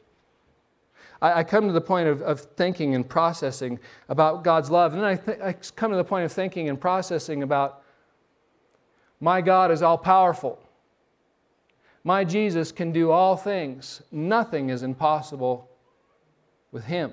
I, 1.22 1.40
I 1.40 1.44
come 1.44 1.68
to 1.68 1.74
the 1.74 1.82
point 1.82 2.08
of, 2.08 2.22
of, 2.22 2.40
thinking 2.40 2.96
and 2.96 3.08
processing 3.08 3.80
about 4.08 4.46
God's 4.46 4.72
love. 4.72 4.94
And 4.94 5.02
then 5.02 5.10
I, 5.10 5.16
th- 5.18 5.40
I 5.42 5.54
come 5.76 5.92
to 5.92 5.98
the 5.98 6.06
point 6.06 6.24
of 6.24 6.32
thinking 6.32 6.70
and 6.70 6.80
processing 6.80 7.44
about 7.44 7.84
my 9.20 9.42
God 9.42 9.72
is 9.72 9.82
all 9.82 9.98
powerful. 9.98 10.58
My 12.06 12.24
Jesus 12.24 12.72
can 12.72 12.94
do 12.94 13.12
all 13.12 13.36
things. 13.36 14.02
Nothing 14.10 14.70
is 14.70 14.84
impossible 14.84 15.70
with 16.72 16.86
Him. 16.86 17.12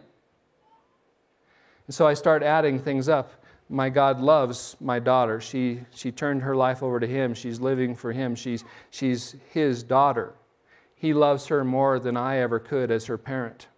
And 1.87 1.95
so 1.95 2.07
I 2.07 2.15
start 2.15 2.43
adding 2.43 2.79
things 2.79 3.09
up. 3.09 3.45
My 3.69 3.89
God 3.89 4.21
loves 4.21 4.77
my 4.81 4.99
daughter. 4.99 5.41
She, 5.41 5.81
she 5.95 6.13
turned 6.13 6.43
her 6.43 6.55
life 6.55 6.83
over 6.83 7.01
to 7.01 7.07
Him. 7.07 7.35
She's 7.35 7.61
living 7.61 7.95
for 7.95 8.13
Him. 8.13 8.35
She's, 8.35 8.65
she's 8.91 9.37
His 9.51 9.83
daughter. 9.83 10.35
He 10.95 11.13
loves 11.13 11.47
her 11.47 11.65
more 11.65 11.99
than 11.99 12.17
I 12.17 12.39
ever 12.39 12.59
could 12.59 12.91
as 12.91 13.07
her 13.07 13.19
parent. 13.19 13.69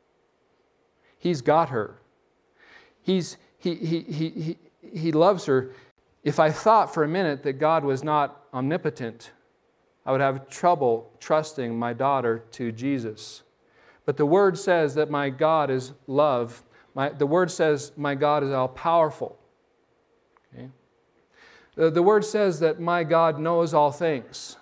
He's 1.19 1.41
got 1.41 1.71
her. 1.71 1.97
He's, 3.03 3.37
he, 3.59 3.75
he, 3.75 4.01
he, 4.01 4.29
he, 4.31 4.59
he 4.93 5.13
loves 5.13 5.47
her. 5.47 5.73
If 6.23 6.39
I 6.41 6.51
thought 6.51 6.93
for 6.93 7.05
a 7.05 7.09
minute 7.09 7.43
that 7.45 7.55
God 7.55 7.85
was 7.85 8.05
not 8.05 8.45
omnipotent, 8.53 9.33
I 10.05 10.13
would 10.13 10.21
have 10.21 10.49
trouble 10.49 11.13
trusting 11.19 11.77
my 11.77 11.93
daughter 11.93 12.45
to 12.53 12.71
Jesus. 12.71 13.43
But 14.05 14.17
the 14.17 14.27
Word 14.27 14.57
says 14.57 14.95
that 14.95 15.11
my 15.11 15.31
God 15.31 15.71
is 15.71 15.93
love 16.07 16.63
my, 16.97 17.11
the 17.11 17.27
word 17.27 17.51
says, 17.51 17.93
My 17.95 18.15
God 18.15 18.43
is 18.43 18.51
all 18.51 18.69
powerful. 18.69 19.39
Okay? 20.55 20.71
The, 21.75 21.91
the 21.91 22.03
word 22.03 22.25
says 22.25 22.59
that 22.61 22.81
my 22.81 23.05
God 23.05 23.39
knows 23.39 23.75
all 23.75 23.93
things. 23.93 24.57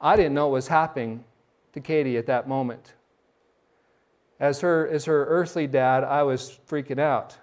I 0.00 0.14
didn't 0.14 0.34
know 0.34 0.46
what 0.46 0.54
was 0.54 0.68
happening 0.68 1.24
to 1.72 1.80
Katie 1.80 2.16
at 2.16 2.26
that 2.26 2.48
moment. 2.48 2.94
As 4.38 4.60
her, 4.60 4.86
as 4.86 5.04
her 5.06 5.26
earthly 5.26 5.66
dad, 5.66 6.04
I 6.04 6.22
was 6.22 6.60
freaking 6.68 7.00
out. 7.00 7.36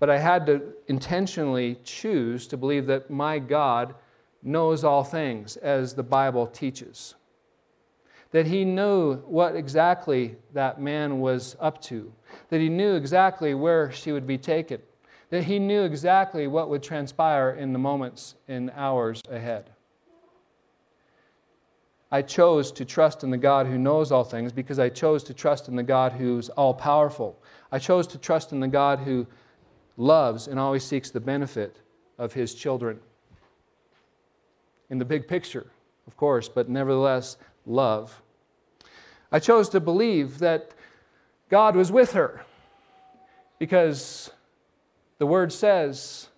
But 0.00 0.08
I 0.08 0.18
had 0.18 0.46
to 0.46 0.62
intentionally 0.88 1.78
choose 1.84 2.46
to 2.48 2.56
believe 2.56 2.86
that 2.86 3.10
my 3.10 3.38
God 3.38 3.94
knows 4.42 4.84
all 4.84 5.04
things, 5.04 5.58
as 5.58 5.94
the 5.94 6.02
Bible 6.02 6.46
teaches 6.46 7.14
that 8.30 8.46
he 8.46 8.64
knew 8.64 9.16
what 9.16 9.56
exactly 9.56 10.36
that 10.52 10.80
man 10.80 11.20
was 11.20 11.56
up 11.60 11.80
to, 11.82 12.12
that 12.50 12.60
he 12.60 12.68
knew 12.68 12.94
exactly 12.94 13.54
where 13.54 13.90
she 13.92 14.12
would 14.12 14.26
be 14.26 14.38
taken, 14.38 14.80
that 15.30 15.44
he 15.44 15.58
knew 15.58 15.82
exactly 15.82 16.46
what 16.46 16.68
would 16.68 16.82
transpire 16.82 17.50
in 17.50 17.72
the 17.72 17.78
moments 17.78 18.34
and 18.48 18.70
hours 18.74 19.22
ahead. 19.30 19.70
I 22.10 22.22
chose 22.22 22.70
to 22.72 22.84
trust 22.84 23.24
in 23.24 23.30
the 23.30 23.36
God 23.36 23.66
who 23.66 23.78
knows 23.78 24.12
all 24.12 24.22
things 24.22 24.52
because 24.52 24.78
I 24.78 24.88
chose 24.88 25.24
to 25.24 25.34
trust 25.34 25.68
in 25.68 25.74
the 25.74 25.82
God 25.82 26.12
who's 26.12 26.48
all 26.50 26.72
powerful. 26.72 27.42
I 27.72 27.78
chose 27.80 28.06
to 28.08 28.18
trust 28.18 28.52
in 28.52 28.60
the 28.60 28.68
God 28.68 29.00
who 29.00 29.26
loves 29.96 30.46
and 30.46 30.58
always 30.58 30.84
seeks 30.84 31.10
the 31.10 31.20
benefit 31.20 31.80
of 32.18 32.32
his 32.32 32.54
children. 32.54 33.00
In 34.88 34.98
the 34.98 35.04
big 35.04 35.26
picture, 35.26 35.66
of 36.06 36.16
course, 36.16 36.48
but 36.48 36.68
nevertheless, 36.68 37.36
love. 37.66 38.22
I 39.30 39.38
chose 39.38 39.68
to 39.70 39.80
believe 39.80 40.38
that 40.38 40.70
God 41.50 41.76
was 41.76 41.92
with 41.92 42.12
her 42.12 42.44
because 43.58 44.30
the 45.18 45.26
word 45.26 45.52
says, 45.52 46.28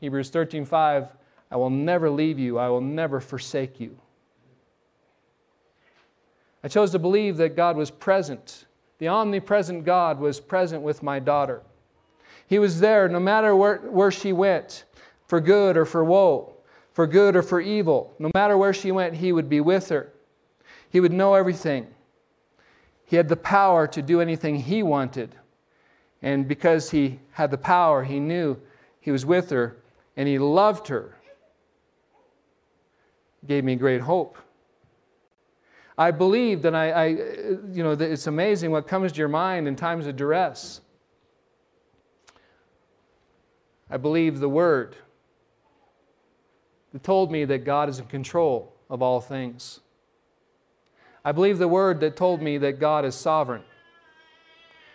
Hebrews 0.00 0.30
13:5, 0.30 1.08
I 1.50 1.56
will 1.56 1.70
never 1.70 2.10
leave 2.10 2.38
you, 2.38 2.58
I 2.58 2.68
will 2.68 2.80
never 2.80 3.20
forsake 3.20 3.80
you. 3.80 3.98
I 6.62 6.68
chose 6.68 6.90
to 6.92 6.98
believe 6.98 7.36
that 7.36 7.54
God 7.54 7.76
was 7.76 7.90
present. 7.90 8.66
The 8.98 9.08
omnipresent 9.08 9.84
God 9.84 10.18
was 10.18 10.40
present 10.40 10.82
with 10.82 11.02
my 11.02 11.18
daughter. 11.18 11.62
He 12.48 12.58
was 12.58 12.80
there 12.80 13.08
no 13.08 13.20
matter 13.20 13.54
where, 13.54 13.78
where 13.78 14.10
she 14.10 14.32
went, 14.32 14.84
for 15.26 15.40
good 15.40 15.76
or 15.76 15.84
for 15.84 16.04
woe, 16.04 16.55
for 16.96 17.06
good 17.06 17.36
or 17.36 17.42
for 17.42 17.60
evil. 17.60 18.14
No 18.18 18.30
matter 18.34 18.56
where 18.56 18.72
she 18.72 18.90
went, 18.90 19.14
He 19.14 19.30
would 19.30 19.50
be 19.50 19.60
with 19.60 19.90
her. 19.90 20.14
He 20.88 20.98
would 20.98 21.12
know 21.12 21.34
everything. 21.34 21.88
He 23.04 23.16
had 23.16 23.28
the 23.28 23.36
power 23.36 23.86
to 23.88 24.00
do 24.00 24.22
anything 24.22 24.56
he 24.56 24.82
wanted. 24.82 25.34
And 26.22 26.48
because 26.48 26.90
he 26.90 27.20
had 27.32 27.50
the 27.50 27.58
power, 27.58 28.02
he 28.02 28.18
knew 28.18 28.56
he 28.98 29.10
was 29.10 29.26
with 29.26 29.50
her 29.50 29.76
and 30.16 30.26
he 30.26 30.38
loved 30.38 30.88
her. 30.88 31.18
gave 33.46 33.62
me 33.62 33.76
great 33.76 34.00
hope. 34.00 34.38
I 35.98 36.12
believed, 36.12 36.64
and 36.64 36.74
I, 36.74 36.86
I 36.88 37.06
you 37.08 37.82
know, 37.82 37.90
it's 37.90 38.26
amazing 38.26 38.70
what 38.70 38.88
comes 38.88 39.12
to 39.12 39.18
your 39.18 39.28
mind 39.28 39.68
in 39.68 39.76
times 39.76 40.06
of 40.06 40.16
duress. 40.16 40.80
I 43.90 43.98
believed 43.98 44.40
the 44.40 44.48
word 44.48 44.96
told 47.02 47.30
me 47.30 47.44
that 47.44 47.64
God 47.64 47.88
is 47.88 47.98
in 47.98 48.06
control 48.06 48.72
of 48.88 49.02
all 49.02 49.20
things. 49.20 49.80
I 51.24 51.32
believe 51.32 51.58
the 51.58 51.68
word 51.68 52.00
that 52.00 52.16
told 52.16 52.40
me 52.40 52.58
that 52.58 52.78
God 52.78 53.04
is 53.04 53.14
sovereign, 53.14 53.62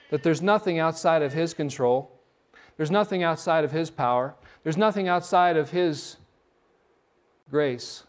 that 0.09 0.23
there's 0.23 0.41
nothing 0.41 0.79
outside 0.79 1.21
of 1.21 1.33
His 1.33 1.53
control, 1.53 2.11
there's 2.77 2.91
nothing 2.91 3.21
outside 3.21 3.63
of 3.63 3.71
His 3.71 3.89
power, 3.89 4.35
there's 4.63 4.77
nothing 4.77 5.07
outside 5.07 5.57
of 5.57 5.71
His 5.71 6.17
grace. 7.49 8.03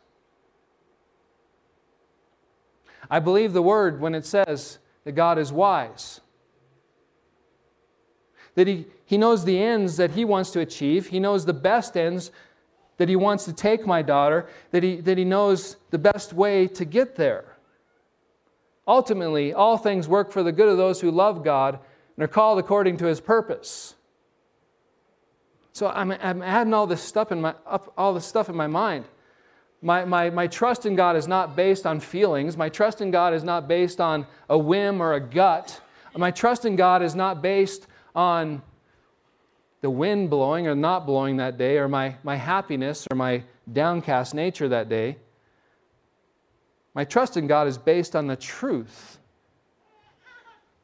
I 3.10 3.18
believe 3.18 3.52
the 3.52 3.62
word 3.62 4.00
when 4.00 4.14
it 4.14 4.24
says 4.24 4.78
that 5.04 5.12
God 5.12 5.38
is 5.38 5.52
wise. 5.52 6.20
That 8.54 8.66
he, 8.66 8.86
he 9.04 9.18
knows 9.18 9.44
the 9.44 9.58
ends 9.60 9.96
that 9.96 10.12
he 10.12 10.24
wants 10.24 10.50
to 10.52 10.60
achieve. 10.60 11.08
He 11.08 11.20
knows 11.20 11.44
the 11.44 11.52
best 11.52 11.96
ends 11.96 12.30
that 12.98 13.08
he 13.08 13.16
wants 13.16 13.44
to 13.46 13.52
take 13.52 13.86
my 13.86 14.02
daughter. 14.02 14.48
That 14.70 14.82
he, 14.82 14.96
that 14.96 15.18
he 15.18 15.24
knows 15.24 15.76
the 15.90 15.98
best 15.98 16.32
way 16.32 16.66
to 16.68 16.84
get 16.84 17.16
there. 17.16 17.56
Ultimately, 18.86 19.52
all 19.52 19.78
things 19.78 20.08
work 20.08 20.32
for 20.32 20.42
the 20.42 20.52
good 20.52 20.68
of 20.68 20.76
those 20.76 21.00
who 21.00 21.10
love 21.10 21.44
God 21.44 21.78
and 22.16 22.24
are 22.24 22.28
called 22.28 22.58
according 22.58 22.96
to 22.98 23.06
his 23.06 23.20
purpose. 23.20 23.94
So 25.72 25.88
I'm, 25.88 26.10
I'm 26.12 26.42
adding 26.42 26.74
all 26.74 26.86
this 26.86 27.02
stuff 27.02 27.32
in 27.32 27.40
my, 27.40 27.54
up, 27.66 27.92
all 27.96 28.12
this 28.12 28.26
stuff 28.26 28.48
in 28.48 28.56
my 28.56 28.66
mind. 28.66 29.06
My, 29.80 30.04
my, 30.04 30.30
my 30.30 30.46
trust 30.46 30.86
in 30.86 30.94
God 30.94 31.16
is 31.16 31.26
not 31.26 31.56
based 31.56 31.86
on 31.86 31.98
feelings. 31.98 32.56
My 32.56 32.68
trust 32.68 33.00
in 33.00 33.10
God 33.10 33.34
is 33.34 33.42
not 33.42 33.66
based 33.66 34.00
on 34.00 34.26
a 34.48 34.58
whim 34.58 35.00
or 35.00 35.14
a 35.14 35.20
gut. 35.20 35.80
My 36.16 36.30
trust 36.30 36.64
in 36.64 36.76
God 36.76 37.02
is 37.02 37.14
not 37.14 37.42
based 37.42 37.86
on 38.14 38.62
the 39.82 39.90
wind 39.90 40.30
blowing 40.30 40.66
or 40.66 40.74
not 40.74 41.04
blowing 41.06 41.36
that 41.36 41.58
day, 41.58 41.76
or 41.76 41.88
my, 41.88 42.16
my 42.22 42.36
happiness 42.36 43.06
or 43.10 43.16
my 43.16 43.42
downcast 43.70 44.34
nature 44.34 44.68
that 44.68 44.88
day. 44.88 45.16
My 46.94 47.04
trust 47.04 47.36
in 47.36 47.46
God 47.46 47.66
is 47.66 47.76
based 47.76 48.14
on 48.14 48.26
the 48.26 48.36
truth, 48.36 49.18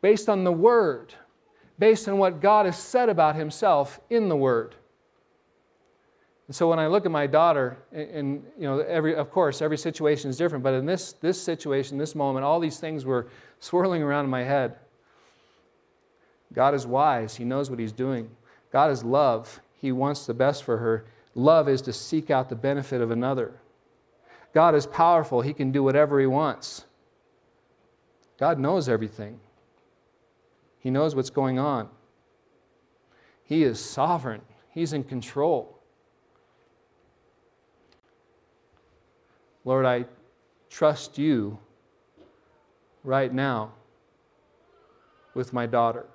based 0.03 0.29
on 0.29 0.45
the 0.45 0.53
Word, 0.53 1.15
based 1.79 2.09
on 2.09 2.19
what 2.19 2.41
God 2.41 2.67
has 2.67 2.79
said 2.79 3.09
about 3.09 3.37
Himself 3.37 4.01
in 4.11 4.29
the 4.29 4.37
Word. 4.37 4.75
And 6.49 6.57
so 6.57 6.69
when 6.69 6.79
I 6.79 6.87
look 6.87 7.05
at 7.05 7.13
my 7.13 7.27
daughter, 7.27 7.77
and, 7.93 8.43
you 8.57 8.65
know, 8.65 8.79
every, 8.79 9.15
of 9.15 9.31
course, 9.31 9.61
every 9.61 9.77
situation 9.77 10.31
is 10.31 10.39
different, 10.39 10.65
but 10.65 10.73
in 10.73 10.87
this, 10.87 11.13
this 11.13 11.41
situation, 11.41 11.99
this 11.99 12.15
moment, 12.15 12.45
all 12.45 12.59
these 12.59 12.81
things 12.81 13.05
were 13.05 13.29
swirling 13.61 14.03
around 14.03 14.25
in 14.25 14.31
my 14.31 14.43
head. 14.43 14.77
God 16.55 16.75
is 16.75 16.87
wise, 16.87 17.37
He 17.37 17.45
knows 17.45 17.69
what 17.69 17.79
He's 17.79 17.93
doing. 17.93 18.31
God 18.73 18.91
is 18.91 19.05
love, 19.05 19.61
He 19.75 19.93
wants 19.93 20.27
the 20.27 20.35
best 20.35 20.65
for 20.65 20.79
her. 20.79 21.07
Love 21.35 21.69
is 21.69 21.83
to 21.83 21.93
seek 21.93 22.31
out 22.31 22.49
the 22.49 22.57
benefit 22.57 23.01
of 23.01 23.11
another. 23.11 23.61
God 24.53 24.75
is 24.75 24.87
powerful, 24.87 25.41
He 25.41 25.53
can 25.53 25.73
do 25.73 25.83
whatever 25.83 26.21
He 26.21 26.27
wants. 26.27 26.85
God 28.39 28.59
knows 28.59 28.89
everything, 28.89 29.41
He 30.79 30.91
knows 30.91 31.15
what's 31.15 31.31
going 31.31 31.59
on. 31.59 31.89
He 33.45 33.63
is 33.63 33.81
sovereign, 33.81 34.43
He's 34.71 34.93
in 34.93 35.05
control. 35.05 35.79
Lord, 39.65 39.85
I 39.85 40.07
trust 40.71 41.19
you 41.19 41.59
right 43.05 43.33
now 43.33 43.73
with 45.35 45.53
my 45.53 45.67
daughter. 45.67 46.07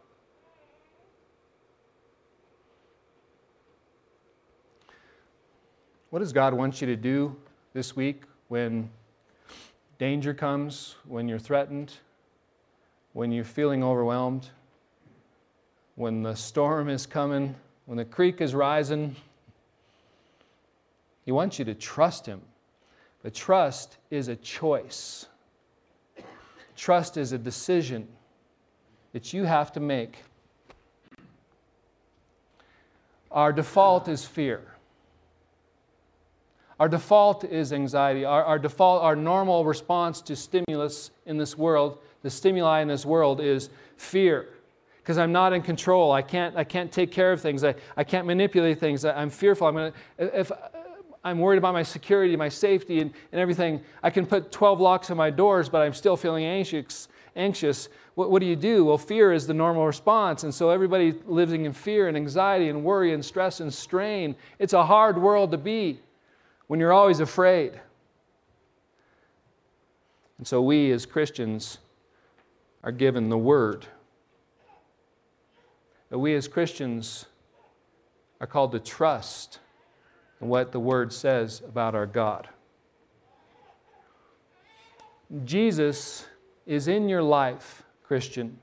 What 6.13 6.19
does 6.19 6.31
God 6.31 6.53
want 6.53 6.79
you 6.79 6.85
to 6.85 6.95
do 6.95 7.35
this 7.73 7.95
week 7.95 8.21
when 8.47 8.91
danger 9.97 10.31
comes, 10.31 10.93
when 11.07 11.27
you're 11.27 11.39
threatened, 11.39 11.91
when 13.13 13.31
you're 13.31 13.43
feeling 13.43 13.83
overwhelmed, 13.83 14.47
when 15.95 16.21
the 16.21 16.35
storm 16.35 16.87
is 16.87 17.07
coming, 17.07 17.55
when 17.87 17.97
the 17.97 18.05
creek 18.05 18.41
is 18.41 18.53
rising? 18.53 19.15
He 21.25 21.31
wants 21.31 21.57
you 21.57 21.65
to 21.65 21.73
trust 21.73 22.27
Him. 22.27 22.41
But 23.23 23.33
trust 23.33 23.97
is 24.11 24.27
a 24.27 24.35
choice, 24.35 25.25
trust 26.75 27.17
is 27.17 27.31
a 27.31 27.39
decision 27.39 28.07
that 29.13 29.33
you 29.33 29.45
have 29.45 29.71
to 29.71 29.79
make. 29.79 30.17
Our 33.31 33.51
default 33.51 34.07
is 34.07 34.23
fear. 34.25 34.72
Our 36.79 36.89
default 36.89 37.43
is 37.43 37.71
anxiety. 37.71 38.25
Our, 38.25 38.43
our 38.43 38.59
default, 38.59 39.03
our 39.03 39.15
normal 39.15 39.65
response 39.65 40.21
to 40.23 40.35
stimulus 40.35 41.11
in 41.25 41.37
this 41.37 41.57
world, 41.57 41.99
the 42.23 42.29
stimuli 42.29 42.81
in 42.81 42.87
this 42.87 43.05
world 43.05 43.39
is 43.41 43.69
fear. 43.97 44.49
Because 44.97 45.17
I'm 45.17 45.31
not 45.31 45.51
in 45.53 45.61
control. 45.61 46.11
I 46.11 46.21
can't, 46.21 46.55
I 46.55 46.63
can't 46.63 46.91
take 46.91 47.11
care 47.11 47.31
of 47.33 47.41
things. 47.41 47.63
I, 47.63 47.75
I 47.97 48.03
can't 48.03 48.25
manipulate 48.25 48.79
things. 48.79 49.03
I, 49.03 49.21
am 49.21 49.29
fearful. 49.29 49.67
I'm 49.67 49.75
gonna, 49.75 49.93
if 50.17 50.51
I'm 51.25 51.39
worried 51.39 51.57
about 51.57 51.73
my 51.73 51.83
security, 51.83 52.35
my 52.35 52.49
safety, 52.49 52.99
and, 53.01 53.11
and 53.31 53.41
everything, 53.41 53.81
I 54.01 54.09
can 54.09 54.25
put 54.25 54.51
12 54.51 54.79
locks 54.79 55.11
on 55.11 55.17
my 55.17 55.29
doors, 55.29 55.69
but 55.69 55.81
I'm 55.81 55.93
still 55.93 56.15
feeling 56.15 56.45
anxious. 56.45 57.09
anxious. 57.35 57.89
What, 58.15 58.31
what 58.31 58.39
do 58.39 58.45
you 58.45 58.55
do? 58.55 58.85
Well, 58.85 58.97
fear 58.97 59.33
is 59.33 59.45
the 59.45 59.53
normal 59.53 59.85
response. 59.85 60.43
And 60.43 60.53
so 60.53 60.69
everybody 60.69 61.13
living 61.25 61.65
in 61.65 61.73
fear 61.73 62.07
and 62.07 62.15
anxiety 62.15 62.69
and 62.69 62.83
worry 62.83 63.13
and 63.13 63.23
stress 63.23 63.59
and 63.59 63.73
strain. 63.73 64.35
It's 64.57 64.73
a 64.73 64.85
hard 64.85 65.21
world 65.21 65.51
to 65.51 65.57
be 65.57 65.99
when 66.67 66.79
you're 66.79 66.93
always 66.93 67.19
afraid. 67.19 67.79
And 70.37 70.47
so 70.47 70.61
we 70.61 70.91
as 70.91 71.05
Christians 71.05 71.77
are 72.83 72.91
given 72.91 73.29
the 73.29 73.37
Word. 73.37 73.87
That 76.09 76.19
we 76.19 76.35
as 76.35 76.47
Christians 76.47 77.25
are 78.41 78.47
called 78.47 78.71
to 78.73 78.79
trust 78.79 79.59
in 80.41 80.47
what 80.47 80.71
the 80.71 80.79
Word 80.79 81.13
says 81.13 81.61
about 81.65 81.95
our 81.95 82.05
God. 82.05 82.49
Jesus 85.45 86.27
is 86.65 86.87
in 86.87 87.09
your 87.09 87.23
life, 87.23 87.83
Christian. 88.03 88.59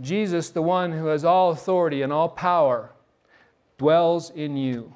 Jesus, 0.00 0.50
the 0.50 0.62
one 0.62 0.92
who 0.92 1.06
has 1.06 1.24
all 1.24 1.50
authority 1.50 2.02
and 2.02 2.12
all 2.12 2.28
power, 2.28 2.90
dwells 3.78 4.30
in 4.30 4.56
you. 4.56 4.94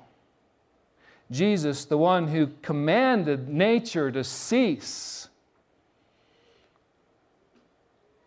Jesus, 1.32 1.86
the 1.86 1.96
one 1.96 2.28
who 2.28 2.48
commanded 2.60 3.48
nature 3.48 4.12
to 4.12 4.22
cease, 4.22 5.30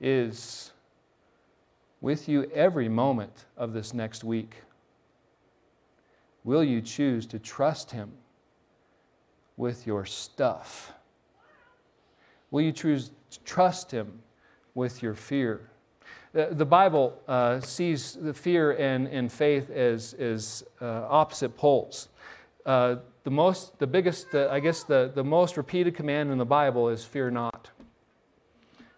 is 0.02 0.72
with 2.02 2.28
you 2.28 2.50
every 2.54 2.90
moment 2.90 3.46
of 3.56 3.74
this 3.74 3.94
next 3.94 4.24
week. 4.24 4.56
Will 6.44 6.64
you 6.64 6.82
choose 6.82 7.28
to 7.28 7.38
trust 7.38 7.92
Him 7.92 8.12
with 9.56 9.86
your 9.86 10.06
stuff? 10.06 10.92
Will 12.50 12.62
you 12.62 12.72
choose 12.72 13.12
to 13.30 13.40
trust 13.42 13.92
Him 13.92 14.20
with 14.74 15.04
your 15.04 15.14
fear? 15.14 15.70
The 16.34 16.66
Bible 16.66 17.18
uh, 17.28 17.62
sees 17.62 18.18
the 18.20 18.34
fear 18.34 18.72
and, 18.72 19.08
and 19.08 19.32
faith 19.32 19.70
as, 19.70 20.14
as 20.16 20.66
uh, 20.82 21.06
opposite 21.08 21.56
poles. 21.56 22.10
Uh, 22.66 22.96
the 23.24 23.32
most, 23.32 23.78
the 23.80 23.88
biggest, 23.88 24.34
uh, 24.34 24.48
I 24.52 24.60
guess 24.60 24.84
the, 24.84 25.12
the 25.14 25.24
most 25.24 25.58
repeated 25.58 25.96
command 25.96 26.32
in 26.32 26.38
the 26.38 26.46
Bible 26.46 26.90
is 26.90 27.04
fear 27.04 27.30
not. 27.30 27.70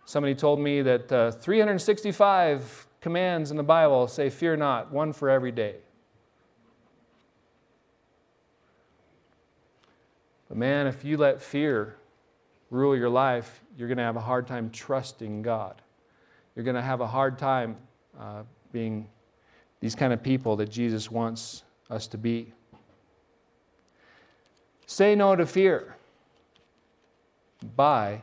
Somebody 0.06 0.36
told 0.36 0.60
me 0.60 0.82
that 0.84 1.12
uh, 1.12 1.32
365 1.32 2.88
commands 3.02 3.52
in 3.52 3.58
the 3.58 3.64
Bible 3.64 4.08
say 4.08 4.30
fear 4.30 4.56
not, 4.56 4.92
one 4.92 5.12
for 5.12 5.30
every 5.30 5.52
day. 5.52 5.76
But 10.48 10.58
man, 10.58 10.88
if 10.88 11.04
you 11.04 11.18
let 11.18 11.42
fear 11.42 11.98
rule 12.70 12.96
your 12.96 13.10
life, 13.10 13.64
you're 13.78 13.90
going 13.90 13.98
to 13.98 14.04
have 14.04 14.16
a 14.16 14.22
hard 14.22 14.48
time 14.48 14.70
trusting 14.70 15.42
God. 15.42 15.82
You're 16.56 16.64
going 16.64 16.76
to 16.76 16.82
have 16.82 17.02
a 17.02 17.08
hard 17.08 17.38
time 17.38 17.76
uh, 18.18 18.44
being 18.72 19.10
these 19.80 19.94
kind 19.94 20.14
of 20.14 20.24
people 20.24 20.56
that 20.56 20.70
Jesus 20.70 21.12
wants 21.12 21.64
us 21.90 22.08
to 22.08 22.18
be. 22.18 22.54
Say 24.90 25.16
no 25.16 25.36
to 25.36 25.46
fear 25.46 25.98
by 27.76 28.22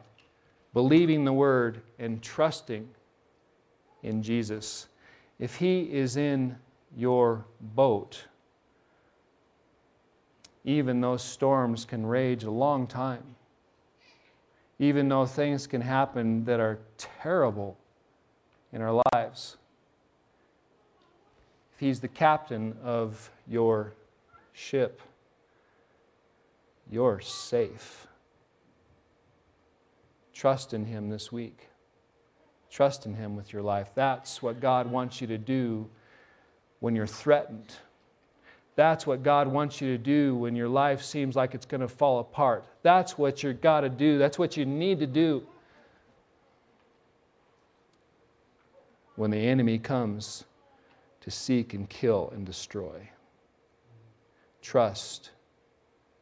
believing 0.72 1.26
the 1.26 1.32
word 1.32 1.82
and 1.98 2.22
trusting 2.22 2.88
in 4.02 4.22
Jesus. 4.22 4.88
If 5.38 5.56
He 5.56 5.82
is 5.82 6.16
in 6.16 6.56
your 6.96 7.44
boat, 7.60 8.24
even 10.64 11.02
though 11.02 11.18
storms 11.18 11.84
can 11.84 12.06
rage 12.06 12.44
a 12.44 12.50
long 12.50 12.86
time, 12.86 13.36
even 14.78 15.08
though 15.10 15.26
things 15.26 15.66
can 15.66 15.82
happen 15.82 16.46
that 16.46 16.60
are 16.60 16.78
terrible 16.96 17.76
in 18.72 18.80
our 18.80 19.02
lives, 19.12 19.58
if 21.74 21.80
He's 21.80 22.00
the 22.00 22.08
captain 22.08 22.74
of 22.82 23.30
your 23.46 23.92
ship, 24.54 25.02
you're 26.90 27.20
safe. 27.20 28.06
Trust 30.32 30.74
in 30.74 30.84
Him 30.84 31.08
this 31.08 31.30
week. 31.30 31.68
Trust 32.70 33.06
in 33.06 33.14
Him 33.14 33.36
with 33.36 33.52
your 33.52 33.62
life. 33.62 33.90
That's 33.94 34.42
what 34.42 34.60
God 34.60 34.90
wants 34.90 35.20
you 35.20 35.26
to 35.28 35.38
do 35.38 35.88
when 36.80 36.96
you're 36.96 37.06
threatened. 37.06 37.74
That's 38.76 39.06
what 39.06 39.22
God 39.22 39.46
wants 39.46 39.80
you 39.80 39.96
to 39.96 39.98
do 39.98 40.34
when 40.34 40.56
your 40.56 40.68
life 40.68 41.02
seems 41.02 41.36
like 41.36 41.54
it's 41.54 41.66
going 41.66 41.80
to 41.80 41.88
fall 41.88 42.18
apart. 42.18 42.64
That's 42.82 43.16
what 43.16 43.42
you've 43.42 43.60
got 43.60 43.82
to 43.82 43.88
do. 43.88 44.18
That's 44.18 44.38
what 44.38 44.56
you 44.56 44.66
need 44.66 44.98
to 44.98 45.06
do. 45.06 45.46
When 49.14 49.30
the 49.30 49.38
enemy 49.38 49.78
comes 49.78 50.44
to 51.20 51.30
seek 51.30 51.72
and 51.72 51.88
kill 51.88 52.32
and 52.34 52.44
destroy, 52.44 53.10
trust 54.60 55.30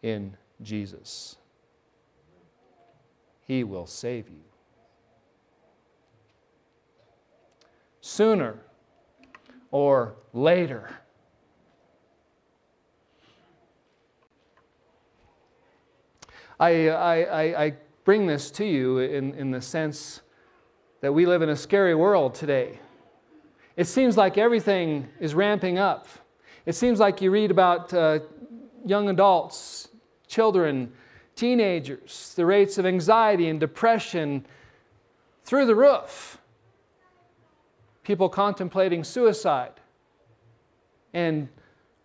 in 0.02 0.36
Jesus. 0.62 1.36
He 3.46 3.64
will 3.64 3.86
save 3.86 4.28
you. 4.28 4.42
Sooner 8.00 8.58
or 9.70 10.14
later, 10.32 10.90
I, 16.58 16.88
I, 16.88 17.64
I, 17.64 17.74
bring 18.04 18.26
this 18.26 18.50
to 18.52 18.64
you 18.64 18.98
in, 18.98 19.34
in 19.34 19.50
the 19.50 19.60
sense 19.60 20.20
that 21.00 21.12
we 21.12 21.26
live 21.26 21.42
in 21.42 21.48
a 21.48 21.56
scary 21.56 21.94
world 21.94 22.34
today. 22.34 22.78
It 23.76 23.86
seems 23.86 24.16
like 24.16 24.38
everything 24.38 25.08
is 25.18 25.34
ramping 25.34 25.78
up. 25.78 26.06
It 26.66 26.74
seems 26.74 27.00
like 27.00 27.20
you 27.20 27.30
read 27.30 27.50
about 27.50 27.92
uh, 27.92 28.20
young 28.84 29.08
adults 29.08 29.88
children, 30.32 30.90
teenagers, 31.36 32.32
the 32.36 32.46
rates 32.46 32.78
of 32.78 32.86
anxiety 32.86 33.48
and 33.48 33.60
depression 33.60 34.46
through 35.44 35.66
the 35.66 35.74
roof. 35.74 36.38
People 38.02 38.30
contemplating 38.30 39.04
suicide 39.04 39.74
and 41.12 41.48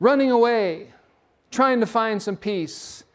running 0.01 0.29
away, 0.29 0.91
trying 1.51 1.79
to 1.79 1.85
find 1.85 2.21
some 2.21 2.35
peace. 2.35 3.05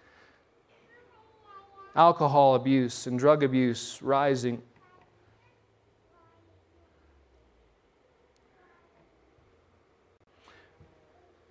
Alcohol 1.94 2.54
abuse 2.54 3.06
and 3.06 3.18
drug 3.18 3.42
abuse 3.42 4.00
rising. 4.00 4.62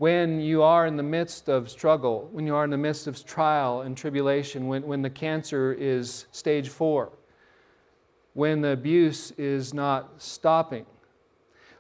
When 0.02 0.42
you 0.42 0.64
are 0.64 0.88
in 0.88 0.98
the 0.98 1.04
midst 1.04 1.48
of 1.48 1.70
struggle, 1.70 2.28
when 2.32 2.48
you 2.48 2.56
are 2.56 2.64
in 2.64 2.72
the 2.72 2.78
midst 2.78 3.06
of 3.06 3.24
trial 3.24 3.82
and 3.82 3.96
tribulation, 3.96 4.66
when, 4.66 4.82
when 4.82 5.04
the 5.04 5.10
cancer 5.12 5.74
is 5.74 6.26
stage 6.32 6.70
four, 6.70 7.12
when 8.34 8.62
the 8.62 8.70
abuse 8.70 9.30
is 9.38 9.76
not 9.76 10.20
stopping, 10.20 10.88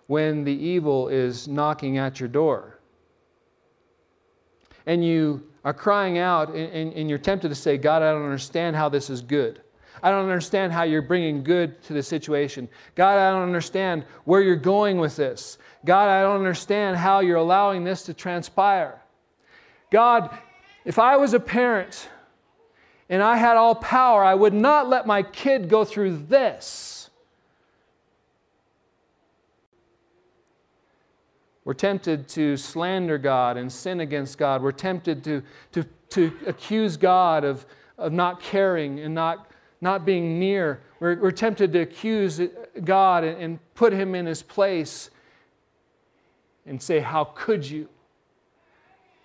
when 0.05 0.43
the 0.43 0.53
evil 0.53 1.07
is 1.07 1.47
knocking 1.47 1.97
at 1.97 2.19
your 2.19 2.29
door, 2.29 2.79
and 4.85 5.03
you 5.03 5.43
are 5.65 5.73
crying 5.73 6.19
out 6.19 6.49
and, 6.49 6.71
and, 6.71 6.93
and 6.93 7.09
you're 7.09 7.17
tempted 7.17 7.49
to 7.49 7.55
say, 7.55 7.75
God, 7.75 8.03
I 8.03 8.11
don't 8.11 8.23
understand 8.23 8.75
how 8.75 8.87
this 8.87 9.09
is 9.09 9.21
good. 9.21 9.63
I 10.03 10.11
don't 10.11 10.25
understand 10.25 10.73
how 10.73 10.83
you're 10.83 11.01
bringing 11.01 11.43
good 11.43 11.81
to 11.85 11.93
the 11.93 12.03
situation. 12.03 12.69
God, 12.93 13.17
I 13.17 13.31
don't 13.31 13.47
understand 13.47 14.05
where 14.25 14.41
you're 14.41 14.55
going 14.55 14.99
with 14.99 15.15
this. 15.15 15.57
God, 15.85 16.09
I 16.09 16.21
don't 16.21 16.37
understand 16.37 16.97
how 16.97 17.21
you're 17.21 17.37
allowing 17.37 17.83
this 17.83 18.03
to 18.03 18.13
transpire. 18.13 19.01
God, 19.89 20.37
if 20.85 20.99
I 20.99 21.17
was 21.17 21.33
a 21.33 21.39
parent 21.39 22.09
and 23.09 23.21
I 23.21 23.37
had 23.37 23.57
all 23.57 23.75
power, 23.75 24.23
I 24.23 24.35
would 24.35 24.53
not 24.53 24.89
let 24.89 25.05
my 25.05 25.23
kid 25.23 25.69
go 25.69 25.83
through 25.83 26.17
this. 26.17 27.09
We're 31.63 31.73
tempted 31.73 32.27
to 32.29 32.57
slander 32.57 33.17
God 33.17 33.57
and 33.57 33.71
sin 33.71 33.99
against 33.99 34.37
God. 34.37 34.61
We're 34.61 34.71
tempted 34.71 35.23
to, 35.25 35.43
to, 35.73 35.83
to 36.09 36.31
accuse 36.47 36.97
God 36.97 37.43
of, 37.43 37.65
of 37.97 38.11
not 38.11 38.41
caring 38.41 38.99
and 38.99 39.13
not 39.13 39.51
not 39.81 40.05
being 40.05 40.39
near. 40.39 40.79
We're, 40.99 41.19
we're 41.19 41.31
tempted 41.31 41.73
to 41.73 41.79
accuse 41.79 42.39
God 42.83 43.23
and, 43.23 43.41
and 43.41 43.73
put 43.73 43.91
him 43.91 44.13
in 44.15 44.27
his 44.27 44.43
place 44.43 45.09
and 46.65 46.81
say, 46.81 46.99
How 46.99 47.23
could 47.23 47.69
you? 47.69 47.89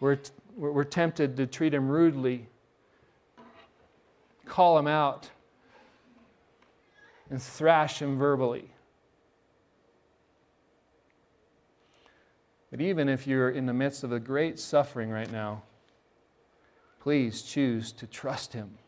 We're, 0.00 0.18
we're 0.56 0.84
tempted 0.84 1.36
to 1.36 1.46
treat 1.46 1.72
him 1.72 1.88
rudely, 1.88 2.48
call 4.44 4.78
him 4.78 4.86
out, 4.86 5.30
and 7.30 7.42
thrash 7.42 8.00
him 8.00 8.18
verbally. 8.18 8.70
But 12.70 12.80
even 12.80 13.08
if 13.08 13.26
you're 13.26 13.50
in 13.50 13.66
the 13.66 13.72
midst 13.72 14.04
of 14.04 14.12
a 14.12 14.20
great 14.20 14.58
suffering 14.58 15.10
right 15.10 15.30
now, 15.30 15.62
please 17.00 17.42
choose 17.42 17.92
to 17.92 18.06
trust 18.06 18.52
him. 18.52 18.78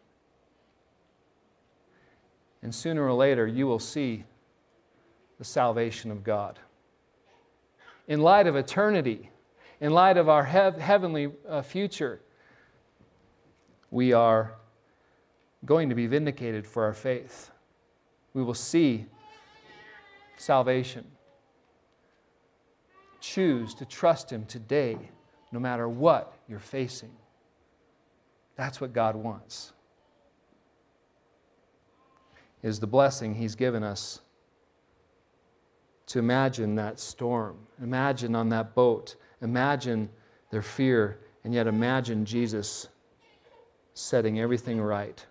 And 2.62 2.74
sooner 2.74 3.06
or 3.06 3.14
later, 3.14 3.46
you 3.46 3.66
will 3.66 3.78
see 3.78 4.24
the 5.38 5.44
salvation 5.44 6.10
of 6.10 6.24
God. 6.24 6.58
In 8.08 8.20
light 8.20 8.46
of 8.46 8.56
eternity, 8.56 9.30
in 9.80 9.92
light 9.92 10.16
of 10.16 10.28
our 10.28 10.44
hev- 10.44 10.78
heavenly 10.78 11.30
uh, 11.48 11.62
future, 11.62 12.20
we 13.90 14.12
are 14.12 14.54
going 15.64 15.90
to 15.90 15.94
be 15.94 16.06
vindicated 16.06 16.66
for 16.66 16.84
our 16.84 16.94
faith. 16.94 17.50
We 18.34 18.42
will 18.42 18.54
see 18.54 19.06
salvation. 20.36 21.04
Choose 23.20 23.74
to 23.74 23.84
trust 23.84 24.32
Him 24.32 24.46
today, 24.46 24.98
no 25.52 25.60
matter 25.60 25.88
what 25.88 26.32
you're 26.48 26.58
facing. 26.58 27.12
That's 28.56 28.80
what 28.80 28.92
God 28.92 29.14
wants 29.14 29.72
is 32.62 32.80
the 32.80 32.86
blessing 32.86 33.34
He's 33.34 33.54
given 33.54 33.82
us 33.82 34.20
to 36.08 36.18
imagine 36.18 36.74
that 36.74 36.98
storm, 36.98 37.56
imagine 37.82 38.34
on 38.34 38.48
that 38.48 38.74
boat, 38.74 39.16
imagine 39.42 40.08
their 40.50 40.62
fear, 40.62 41.18
and 41.44 41.52
yet 41.52 41.66
imagine 41.66 42.24
Jesus 42.24 42.88
setting 43.92 44.40
everything 44.40 44.80
right. 44.80 45.24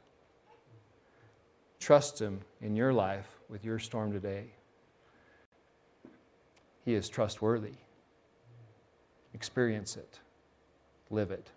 Trust 1.79 2.19
Him 2.19 2.41
in 2.61 2.75
your 2.75 2.93
life 2.93 3.27
with 3.49 3.65
your 3.65 3.79
storm 3.79 4.11
today. 4.11 4.45
He 6.85 6.93
is 6.93 7.09
trustworthy. 7.09 7.73
Experience 9.33 9.97
it, 9.97 10.19
live 11.09 11.31
it. 11.31 11.49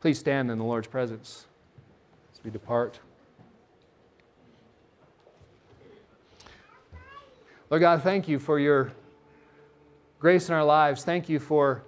Please 0.00 0.18
stand 0.18 0.50
in 0.50 0.58
the 0.58 0.64
Lord's 0.64 0.88
presence 0.88 1.46
as 2.32 2.44
we 2.44 2.50
depart. 2.50 3.00
Lord 7.70 7.82
God, 7.82 8.02
thank 8.02 8.28
you 8.28 8.38
for 8.38 8.58
your 8.58 8.92
grace 10.18 10.48
in 10.48 10.54
our 10.54 10.64
lives. 10.64 11.04
Thank 11.04 11.28
you 11.28 11.38
for 11.38 11.84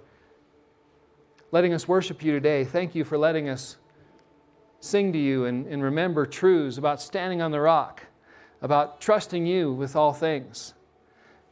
letting 1.51 1.73
us 1.73 1.87
worship 1.87 2.23
you 2.23 2.31
today. 2.31 2.63
Thank 2.63 2.93
you 2.93 3.03
for 3.03 3.17
letting 3.17 3.49
us 3.49 3.77
sing 4.79 5.11
to 5.13 5.17
you 5.17 5.45
and, 5.45 5.65
and 5.65 5.81
remember 5.81 6.27
truths 6.27 6.77
about 6.77 7.01
standing 7.01 7.41
on 7.41 7.49
the 7.49 7.59
rock, 7.59 8.03
about 8.61 9.01
trusting 9.01 9.47
you 9.47 9.73
with 9.73 9.95
all 9.95 10.13
things. 10.13 10.75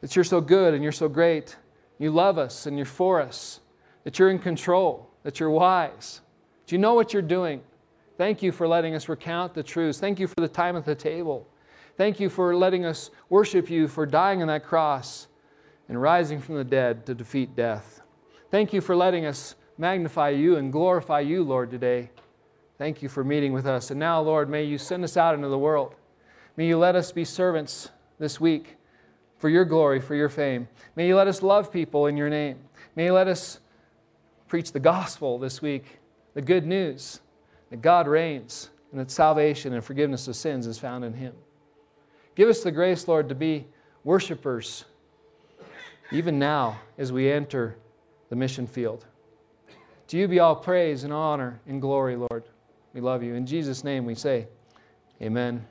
That 0.02 0.16
you're 0.16 0.24
so 0.24 0.42
good 0.42 0.76
and 0.76 0.84
you're 0.84 0.92
so 0.92 1.10
great. 1.10 1.58
You 1.98 2.12
love 2.12 2.38
us 2.38 2.68
and 2.68 2.78
you're 2.78 2.86
for 2.86 3.20
us. 3.20 3.62
That 4.04 4.20
you're 4.20 4.30
in 4.30 4.38
control. 4.38 5.10
That 5.24 5.40
you're 5.40 5.50
wise. 5.50 6.22
That 6.66 6.72
you 6.72 6.78
know 6.78 6.94
what 6.94 7.14
you're 7.14 7.24
doing. 7.24 7.62
Thank 8.16 8.44
you 8.44 8.52
for 8.52 8.68
letting 8.68 8.94
us 8.94 9.10
recount 9.10 9.56
the 9.56 9.64
truths. 9.64 10.00
Thank 10.00 10.20
you 10.20 10.28
for 10.28 10.40
the 10.40 10.48
time 10.48 10.76
at 10.76 10.86
the 10.86 10.94
table. 10.94 11.48
Thank 12.00 12.22
you 12.22 12.30
for 12.30 12.56
letting 12.56 12.86
us 12.86 13.12
worship 13.28 13.70
you, 13.70 13.90
for 13.90 14.06
dying 14.06 14.42
on 14.42 14.48
that 14.48 14.64
cross 14.64 15.28
and 15.90 16.02
rising 16.02 16.40
from 16.40 16.56
the 16.56 16.64
dead 16.64 17.06
to 17.08 17.14
defeat 17.14 17.58
death. 17.58 18.00
Thank 18.50 18.72
you 18.72 18.80
for 18.80 18.96
letting 18.96 19.26
us 19.26 19.56
magnify 19.78 20.30
you 20.30 20.56
and 20.56 20.72
glorify 20.72 21.20
you, 21.20 21.44
Lord, 21.44 21.70
today. 21.70 22.10
Thank 22.78 23.04
you 23.04 23.10
for 23.10 23.26
meeting 23.26 23.52
with 23.52 23.68
us. 23.68 23.92
And 23.92 24.00
now, 24.00 24.22
Lord, 24.22 24.50
may 24.50 24.64
you 24.64 24.78
send 24.78 25.04
us 25.04 25.18
out 25.18 25.36
into 25.36 25.50
the 25.50 25.58
world. 25.58 25.94
May 26.56 26.68
you 26.68 26.78
let 26.78 26.96
us 26.96 27.12
be 27.12 27.26
servants 27.26 27.90
this 28.18 28.40
week 28.40 28.78
for 29.38 29.50
your 29.50 29.66
glory, 29.66 30.00
for 30.00 30.16
your 30.16 30.30
fame. 30.30 30.70
May 30.96 31.06
you 31.06 31.18
let 31.18 31.28
us 31.28 31.44
love 31.44 31.70
people 31.70 32.06
in 32.06 32.16
your 32.16 32.30
name. 32.30 32.60
May 32.96 33.08
you 33.08 33.14
let 33.14 33.28
us 33.28 33.60
preach 34.48 34.72
the 34.72 34.80
gospel 34.80 35.38
this 35.38 35.62
week, 35.62 36.00
the 36.34 36.42
good 36.42 36.66
news 36.66 37.20
that 37.72 37.82
God 37.82 38.08
reigns 38.08 38.70
and 38.92 39.02
that 39.02 39.12
salvation 39.12 39.74
and 39.74 39.84
forgiveness 39.84 40.30
of 40.30 40.38
sins 40.38 40.66
is 40.66 40.80
found 40.80 41.04
in 41.04 41.12
him. 41.12 41.34
Give 42.40 42.48
us 42.48 42.64
the 42.64 42.72
grace, 42.72 43.06
Lord, 43.06 43.28
to 43.28 43.36
be 43.36 43.68
worshipers, 44.06 44.86
even 46.10 46.40
now 46.40 46.80
as 46.98 47.12
we 47.12 47.30
enter 47.30 47.76
the 48.30 48.38
mission 48.38 48.66
field. 48.66 49.06
To 50.08 50.18
you 50.18 50.26
be 50.26 50.40
all 50.40 50.56
praise 50.56 51.04
and 51.04 51.12
honor 51.12 51.60
and 51.68 51.82
glory, 51.82 52.16
Lord. 52.16 52.46
We 52.94 53.02
love 53.02 53.24
you. 53.24 53.34
In 53.34 53.46
Jesus' 53.46 53.84
name 53.84 54.06
we 54.06 54.16
say, 54.16 54.48
Amen. 55.22 55.66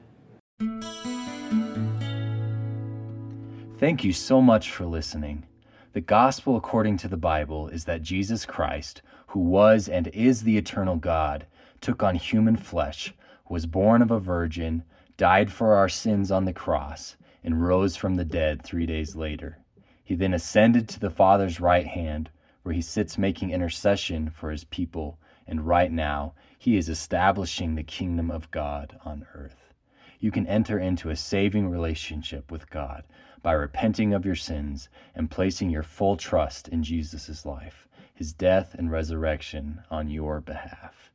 Thank 3.79 4.05
you 4.05 4.13
so 4.13 4.43
much 4.43 4.71
for 4.71 4.85
listening. 4.85 5.47
The 5.95 6.03
gospel 6.03 6.55
according 6.55 6.99
to 6.99 7.09
the 7.09 7.17
Bible 7.17 7.69
is 7.69 7.87
that 7.87 8.03
Jesus 8.03 8.45
Christ, 8.45 9.01
who 9.29 9.41
was 9.41 9.89
and 9.89 10.09
is 10.09 10.43
the 10.43 10.59
eternal 10.59 10.97
God, 10.97 11.47
took 11.81 12.03
on 12.03 12.17
human 12.17 12.59
flesh, 12.59 13.15
was 13.49 13.65
born 13.65 14.03
of 14.03 14.11
a 14.11 14.21
virgin 14.21 14.85
died 15.19 15.53
for 15.53 15.75
our 15.75 15.89
sins 15.89 16.31
on 16.31 16.45
the 16.47 16.53
cross, 16.53 17.17
and 17.43 17.63
rose 17.63 17.97
from 17.97 18.15
the 18.15 18.25
dead 18.25 18.63
three 18.63 18.87
days 18.87 19.17
later. 19.17 19.59
He 20.05 20.15
then 20.15 20.33
ascended 20.33 20.89
to 20.89 21.01
the 21.01 21.11
Father's 21.11 21.61
right 21.61 21.87
hand, 21.87 22.31
where 22.63 22.75
he 22.75 22.81
sits 22.81 23.19
making 23.19 23.51
intercession 23.51 24.31
for 24.31 24.51
his 24.51 24.65
people, 24.65 25.19
and 25.47 25.67
right 25.67 25.91
now 25.91 26.35
he 26.57 26.77
is 26.77 26.89
establishing 26.89 27.75
the 27.75 27.83
kingdom 27.83 28.31
of 28.31 28.51
God 28.53 28.99
on 29.05 29.27
earth. 29.35 29.75
You 30.21 30.31
can 30.31 30.47
enter 30.47 30.79
into 30.79 31.11
a 31.11 31.17
saving 31.17 31.69
relationship 31.69 32.51
with 32.53 32.71
God 32.71 33.05
by 33.43 33.53
repenting 33.53 34.15
of 34.15 34.25
your 34.25 34.37
sins 34.37 34.89
and 35.15 35.31
placing 35.31 35.71
your 35.71 35.83
full 35.83 36.17
trust 36.17 36.69
in 36.69 36.83
Jesus' 36.83 37.45
life, 37.45 37.89
his 38.15 38.33
death 38.33 38.75
and 38.75 38.91
resurrection 38.91 39.83
on 39.91 40.09
your 40.09 40.41
behalf. 40.41 41.08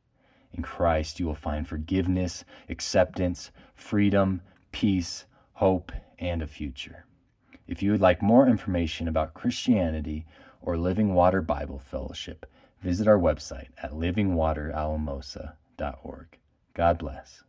In 0.54 0.62
Christ, 0.62 1.20
you 1.20 1.26
will 1.26 1.34
find 1.34 1.68
forgiveness, 1.68 2.44
acceptance, 2.68 3.50
freedom, 3.74 4.42
peace, 4.72 5.24
hope, 5.54 5.92
and 6.18 6.42
a 6.42 6.46
future. 6.46 7.06
If 7.66 7.82
you 7.82 7.92
would 7.92 8.00
like 8.00 8.22
more 8.22 8.46
information 8.46 9.08
about 9.08 9.34
Christianity 9.34 10.26
or 10.60 10.76
Living 10.76 11.14
Water 11.14 11.40
Bible 11.42 11.78
Fellowship, 11.78 12.46
visit 12.80 13.08
our 13.08 13.18
website 13.18 13.68
at 13.82 13.92
livingwateralamosa.org. 13.92 16.38
God 16.74 16.98
bless. 16.98 17.43